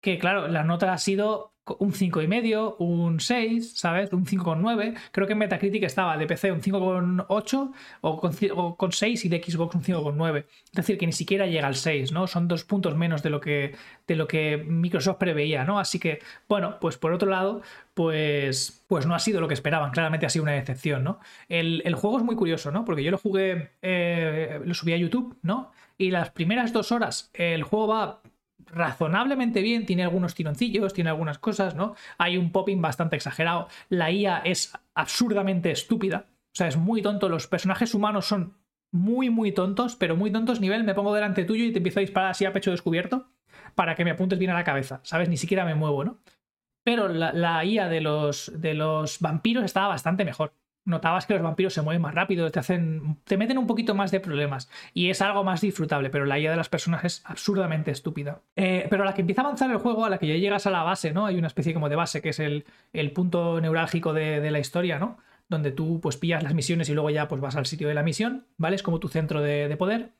[0.02, 4.14] Que claro, la nota ha sido un 5,5, un 6, ¿sabes?
[4.14, 4.96] Un 5,9.
[5.12, 9.30] Creo que en Metacritic estaba de PC un 5,8 o con, o con 6 y
[9.30, 10.46] de Xbox un 5,9.
[10.48, 12.28] Es decir, que ni siquiera llega al 6, ¿no?
[12.28, 13.76] Son dos puntos menos de lo que,
[14.08, 15.80] de lo que Microsoft preveía, ¿no?
[15.80, 17.62] Así que, bueno, pues por otro lado,
[17.94, 19.92] pues, pues no ha sido lo que esperaban.
[19.92, 21.20] Claramente ha sido una decepción, ¿no?
[21.50, 22.86] El, el juego es muy curioso, ¿no?
[22.86, 25.72] Porque yo lo jugué, eh, lo subí a YouTube, ¿no?
[25.98, 28.22] Y las primeras dos horas el juego va
[28.68, 31.96] razonablemente bien, tiene algunos tironcillos, tiene algunas cosas, ¿no?
[32.18, 37.30] Hay un popping bastante exagerado, la IA es absurdamente estúpida, o sea, es muy tonto,
[37.30, 38.54] los personajes humanos son
[38.92, 42.02] muy, muy tontos, pero muy tontos nivel, me pongo delante tuyo y te empiezo a
[42.02, 43.28] disparar así a pecho descubierto
[43.76, 45.28] para que me apuntes bien a la cabeza, ¿sabes?
[45.28, 46.20] Ni siquiera me muevo, ¿no?
[46.84, 50.54] Pero la, IA de los, de los vampiros estaba bastante mejor
[50.86, 53.18] notabas que los vampiros se mueven más rápido, te hacen.
[53.26, 54.70] te meten un poquito más de problemas.
[54.94, 58.42] Y es algo más disfrutable, pero la IA de las personas es absurdamente estúpida.
[58.56, 60.68] Eh, pero a la que empieza a avanzar el juego, a la que ya llegas
[60.68, 61.26] a la base, ¿no?
[61.26, 65.00] Hay una especie como de base, que es el, el punto neurálgico de, la historia,
[65.00, 65.18] ¿no?
[65.50, 68.04] Donde tú pues pillas las misiones y luego ya pues vas al sitio de la
[68.04, 68.76] misión, ¿vale?
[68.76, 70.12] Es como tu centro de, poder.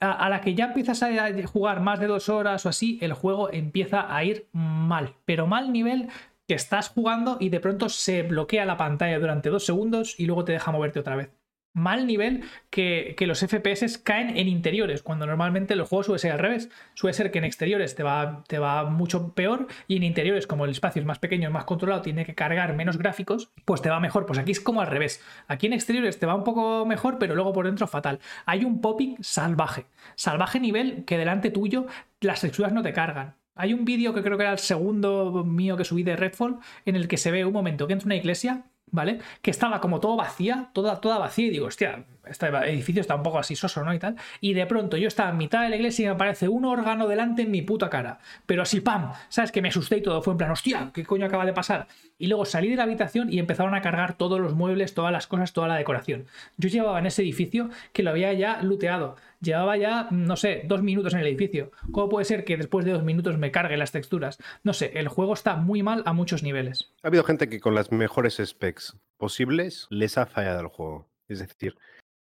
[0.00, 1.08] A, a, la que ya empiezas a
[1.46, 5.72] jugar más de dos horas o así, el juego empieza a ir mal, pero mal
[5.72, 6.08] nivel
[6.48, 10.44] que estás jugando y de pronto se bloquea la pantalla durante dos segundos y luego
[10.44, 11.30] te deja moverte otra vez.
[11.74, 16.38] Mal nivel que, los FPS caen en interiores, cuando normalmente el juego suele ser al
[16.38, 16.70] revés.
[16.94, 20.64] Suele ser que en exteriores te va, te va mucho peor y en interiores, como
[20.64, 24.00] el espacio es más pequeño, más controlado, tiene que cargar menos gráficos, pues te va
[24.00, 24.26] mejor.
[24.26, 25.22] Pues aquí es como al revés.
[25.46, 28.18] Aquí en exteriores te va un poco mejor, pero luego por dentro fatal.
[28.46, 29.84] Hay un popping salvaje.
[30.16, 31.86] Salvaje nivel que delante tuyo
[32.20, 35.76] las texturas no te cargan hay un vídeo que creo que era el segundo mío
[35.76, 38.62] que subí de Redfall, en el que se ve un momento que entra una iglesia,
[38.90, 39.18] ¿vale?
[39.42, 43.22] Que estaba como todo vacía, toda, toda vacía, y digo, hostia, este edificio está un
[43.22, 43.92] poco así soso, ¿no?
[43.92, 44.16] Y tal.
[44.40, 47.08] Y de pronto yo estaba en mitad de la iglesia y me aparece un órgano
[47.08, 48.20] delante en mi puta cara.
[48.46, 49.12] Pero así, ¡pam!
[49.28, 49.50] ¿Sabes?
[49.50, 51.88] Que me asusté y todo fue en plan, hostia, ¿qué coño acaba de pasar?
[52.18, 55.26] Y luego salí de la habitación y empezaron a cargar todos los muebles, todas las
[55.26, 56.26] cosas, toda la decoración.
[56.56, 60.82] Yo llevaba en ese edificio que lo había ya looteado Llevaba ya, no sé, dos
[60.82, 61.70] minutos en el edificio.
[61.92, 64.38] ¿Cómo puede ser que después de dos minutos me cargue las texturas?
[64.64, 66.92] No sé, el juego está muy mal a muchos niveles.
[67.02, 71.08] Ha habido gente que con las mejores specs posibles les ha fallado el juego.
[71.28, 71.76] Es decir,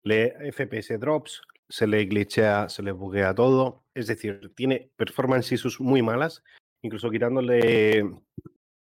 [0.04, 3.84] le FPS drops, se le glitchea, se le buguea todo.
[3.94, 6.44] Es decir, tiene performance issues muy malas,
[6.84, 8.06] incluso quitándole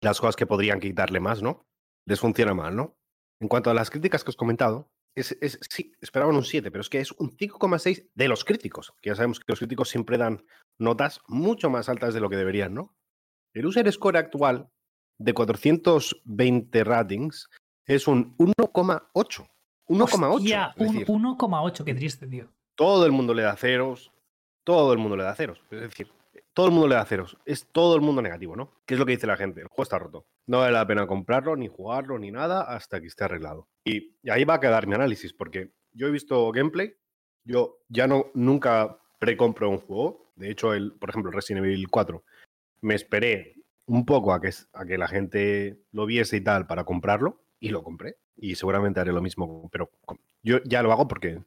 [0.01, 1.67] las cosas que podrían quitarle más, ¿no?
[2.07, 2.95] Les funciona mal, ¿no?
[3.41, 6.83] En cuanto a las críticas que os he comentado, es, sí, esperaban un 7, pero
[6.83, 10.19] es que es un 5,6 de los críticos, que ya sabemos que los críticos siempre
[10.19, 10.45] dan
[10.79, 12.95] notas mucho más altas de lo que deberían, ¿no?
[13.53, 14.71] El user score actual
[15.19, 17.49] de 420 ratings
[17.87, 19.49] es un 1,8.
[19.89, 20.75] 1,8.
[21.09, 22.49] Un 1,8, qué triste, tío.
[22.77, 24.13] Todo el mundo le da ceros,
[24.65, 25.61] todo el mundo le da ceros.
[25.71, 26.11] Es decir,
[26.55, 27.37] todo el mundo le da ceros.
[27.45, 28.73] Es todo el mundo negativo, ¿no?
[28.87, 29.61] ¿Qué es lo que dice la gente?
[29.61, 30.27] El juego está roto.
[30.47, 33.69] No vale la pena comprarlo, ni jugarlo, ni nada, hasta que esté arreglado.
[33.85, 36.95] Y, ahí va a quedar mi análisis, porque yo he visto gameplay,
[37.45, 40.33] yo ya no nunca precompro un juego.
[40.37, 42.25] De hecho, el, por ejemplo, Resident Evil 4,
[42.83, 43.55] me esperé
[43.87, 47.69] un poco a que, a que la gente lo viese y tal para comprarlo, y
[47.69, 48.17] lo compré.
[48.37, 49.91] Y seguramente haré lo mismo, pero
[50.43, 51.43] yo ya lo hago porque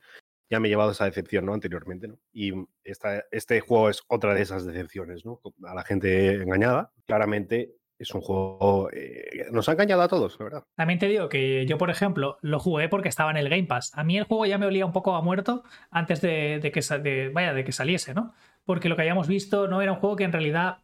[0.54, 1.54] ya me he llevado esa decepción, ¿no?
[1.56, 2.20] Anteriormente, ¿no?
[2.32, 5.42] Y esta, este juego es otra de esas decepciones, ¿no?
[5.64, 6.92] A la gente engañada.
[7.08, 8.90] Claramente es un juego.
[8.94, 10.64] Eh, nos ha engañado a todos, la verdad.
[10.76, 13.92] También te digo que yo, por ejemplo, lo jugué porque estaba en el Game Pass.
[13.96, 17.54] A mí el juego ya me olía un poco a muerto antes de, que, vaya,
[17.54, 18.36] de que saliese, ¿no?
[18.64, 20.78] Porque lo que hayamos visto no era un juego que en realidad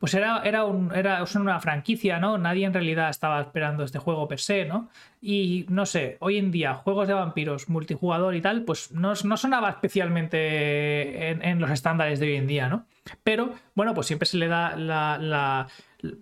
[0.00, 2.38] pues era, era, un, era una franquicia, ¿no?
[2.38, 4.88] Nadie en realidad estaba esperando este juego per se, ¿no?
[5.20, 9.36] Y no sé, hoy en día, juegos de vampiros, multijugador y tal, pues no, no
[9.36, 12.86] sonaba especialmente en, los estándares de hoy en día, ¿no?
[13.22, 15.68] Pero, bueno, pues siempre se le da la,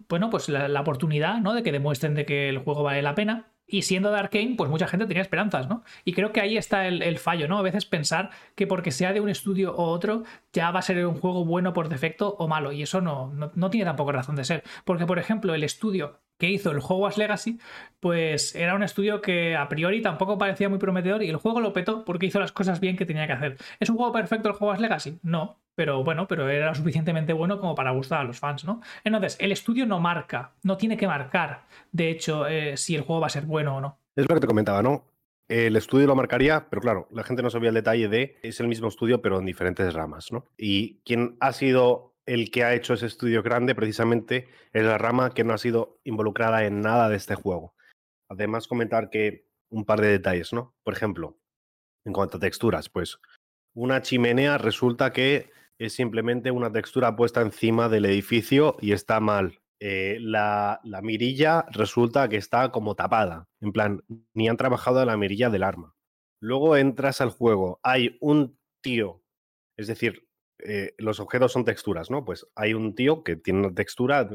[0.09, 1.55] bueno, pues la, la, oportunidad, ¿no?
[1.55, 3.47] De que demuestren de que el juego vale la pena.
[3.71, 5.85] Y siendo de Arkane, pues mucha gente tenía esperanzas, ¿no?
[6.05, 7.59] Y creo que ahí está el, fallo, ¿no?
[7.59, 11.05] A veces pensar que porque sea de un estudio o otro, ya va a ser
[11.07, 12.73] un juego bueno por defecto o malo.
[12.73, 14.65] Y eso no, no, tiene tampoco razón de ser.
[14.87, 17.59] Porque, por ejemplo, el estudio que hizo el Hogwarts Legacy,
[18.01, 21.73] pues era un estudio que a priori tampoco parecía muy prometedor y el juego lo
[21.73, 23.57] petó porque hizo las cosas bien que tenía que hacer.
[23.81, 25.19] ¿Es un juego perfecto el Hogwarts Legacy?
[25.23, 28.81] No, pero bueno, pero era suficientemente bueno como para gustar a los fans, ¿no?
[29.05, 33.21] Entonces, el estudio no marca, no tiene que marcar, de hecho, eh, si el juego
[33.21, 33.99] va a ser bueno o no.
[34.17, 35.05] Es lo que te comentaba, ¿no?
[35.49, 38.69] El estudio lo marcaría, pero claro, la gente no sabía el detalle de es el
[38.69, 40.47] mismo estudio, pero en diferentes ramas, ¿no?
[40.59, 45.33] Y quien ha sido el que ha hecho ese estudio grande precisamente es la rama
[45.33, 47.75] que no ha sido involucrada en nada de este juego.
[48.29, 50.75] Además, comentar que un par de detalles, ¿no?
[50.85, 51.39] Por ejemplo,
[52.05, 53.19] en cuanto a texturas, pues
[53.75, 59.61] una chimenea resulta que es simplemente una textura puesta encima del edificio y está mal.
[59.81, 63.49] Eh, la, la, mirilla resulta que está como tapada.
[63.61, 64.05] En plan,
[64.35, 65.95] ni han trabajado la mirilla del arma.
[66.41, 69.23] Luego entras al juego, hay un tío,
[69.77, 70.28] es decir,
[70.65, 72.25] eh, los objetos son texturas, ¿no?
[72.25, 74.29] Pues hay un tío que tiene una textura,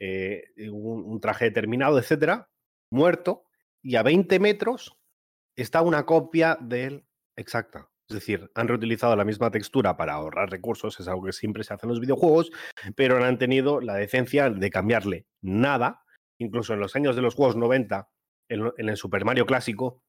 [0.00, 2.48] eh, un, un, traje determinado, etcétera,
[2.90, 3.44] muerto,
[3.82, 4.96] y a 20 metros
[5.56, 7.90] está una copia de él exacta.
[8.08, 11.74] Es decir, han reutilizado la misma textura para ahorrar recursos, es algo que siempre se
[11.74, 12.52] hace en los videojuegos,
[12.94, 16.04] pero no han tenido la decencia de cambiarle nada.
[16.38, 18.08] Incluso en los años de los juegos 90,
[18.48, 20.02] en, en el Super Mario clásico,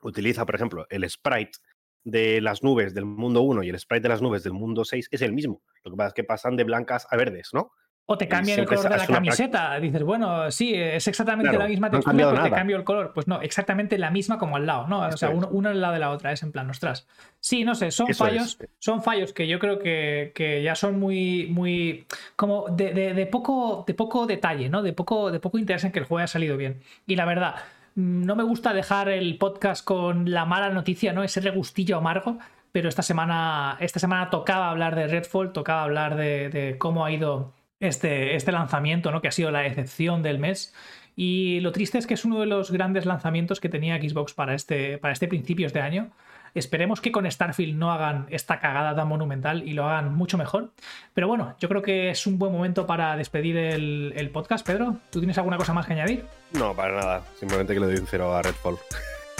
[0.00, 1.58] utiliza, por ejemplo, el sprite
[2.04, 5.08] de las nubes del mundo 1 y el sprite de las nubes del mundo 6
[5.10, 5.62] es el mismo.
[5.84, 7.72] Lo que pasa es que pasan de blancas a verdes, ¿no?
[8.04, 9.78] O te cambian el color de la camiseta.
[9.78, 13.12] Dices, bueno, sí, es exactamente claro, la misma textura, no pues te cambio el color.
[13.14, 15.06] Pues no, exactamente la misma como al lado, ¿no?
[15.06, 17.06] o sea, uno, uno, al lado de la otra, es en plan, ostras.
[17.38, 18.68] Sí, no sé, son Eso fallos, es.
[18.80, 23.26] son fallos que yo creo que, que ya son muy, muy, como de, de, de,
[23.26, 24.82] poco, de poco detalle, ¿no?
[24.82, 26.82] De poco, de poco interés en que el juego haya salido bien.
[27.06, 27.54] Y la verdad,
[27.94, 31.22] no me gusta dejar el podcast con la mala noticia, ¿no?
[31.22, 32.38] Ese regustillo amargo.
[32.72, 37.52] Pero esta semana, esta semana tocaba hablar de Redfall, tocaba hablar de, cómo ha ido
[37.80, 39.20] este, este lanzamiento, ¿no?
[39.20, 40.74] Que ha sido la excepción del mes.
[41.14, 44.54] Y lo triste es que es uno de los grandes lanzamientos que tenía Xbox para
[44.54, 46.10] este, para este principios de año.
[46.54, 50.70] Esperemos que con Starfield no hagan esta cagada tan monumental y lo hagan mucho mejor.
[51.14, 54.66] Pero bueno, yo creo que es un buen momento para despedir el, el podcast.
[54.66, 56.26] Pedro, ¿tú tienes alguna cosa más que añadir?
[56.52, 57.22] No, para nada.
[57.38, 58.78] Simplemente que le doy un cero a Redfall.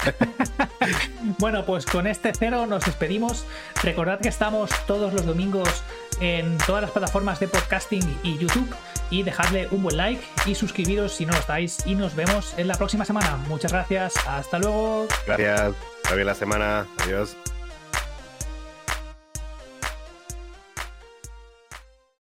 [1.38, 3.44] bueno, pues con este cero nos despedimos.
[3.82, 5.82] Recordad que estamos todos los domingos
[6.22, 8.72] en todas las plataformas de podcasting y YouTube.
[9.10, 11.84] Y dejadle un buen like y suscribiros si no lo estáis.
[11.84, 13.36] Y nos vemos en la próxima semana.
[13.48, 14.14] Muchas gracias.
[14.26, 15.06] Hasta luego.
[15.26, 15.74] Gracias.
[16.02, 16.86] Hasta bien la semana.
[17.04, 17.36] Adiós.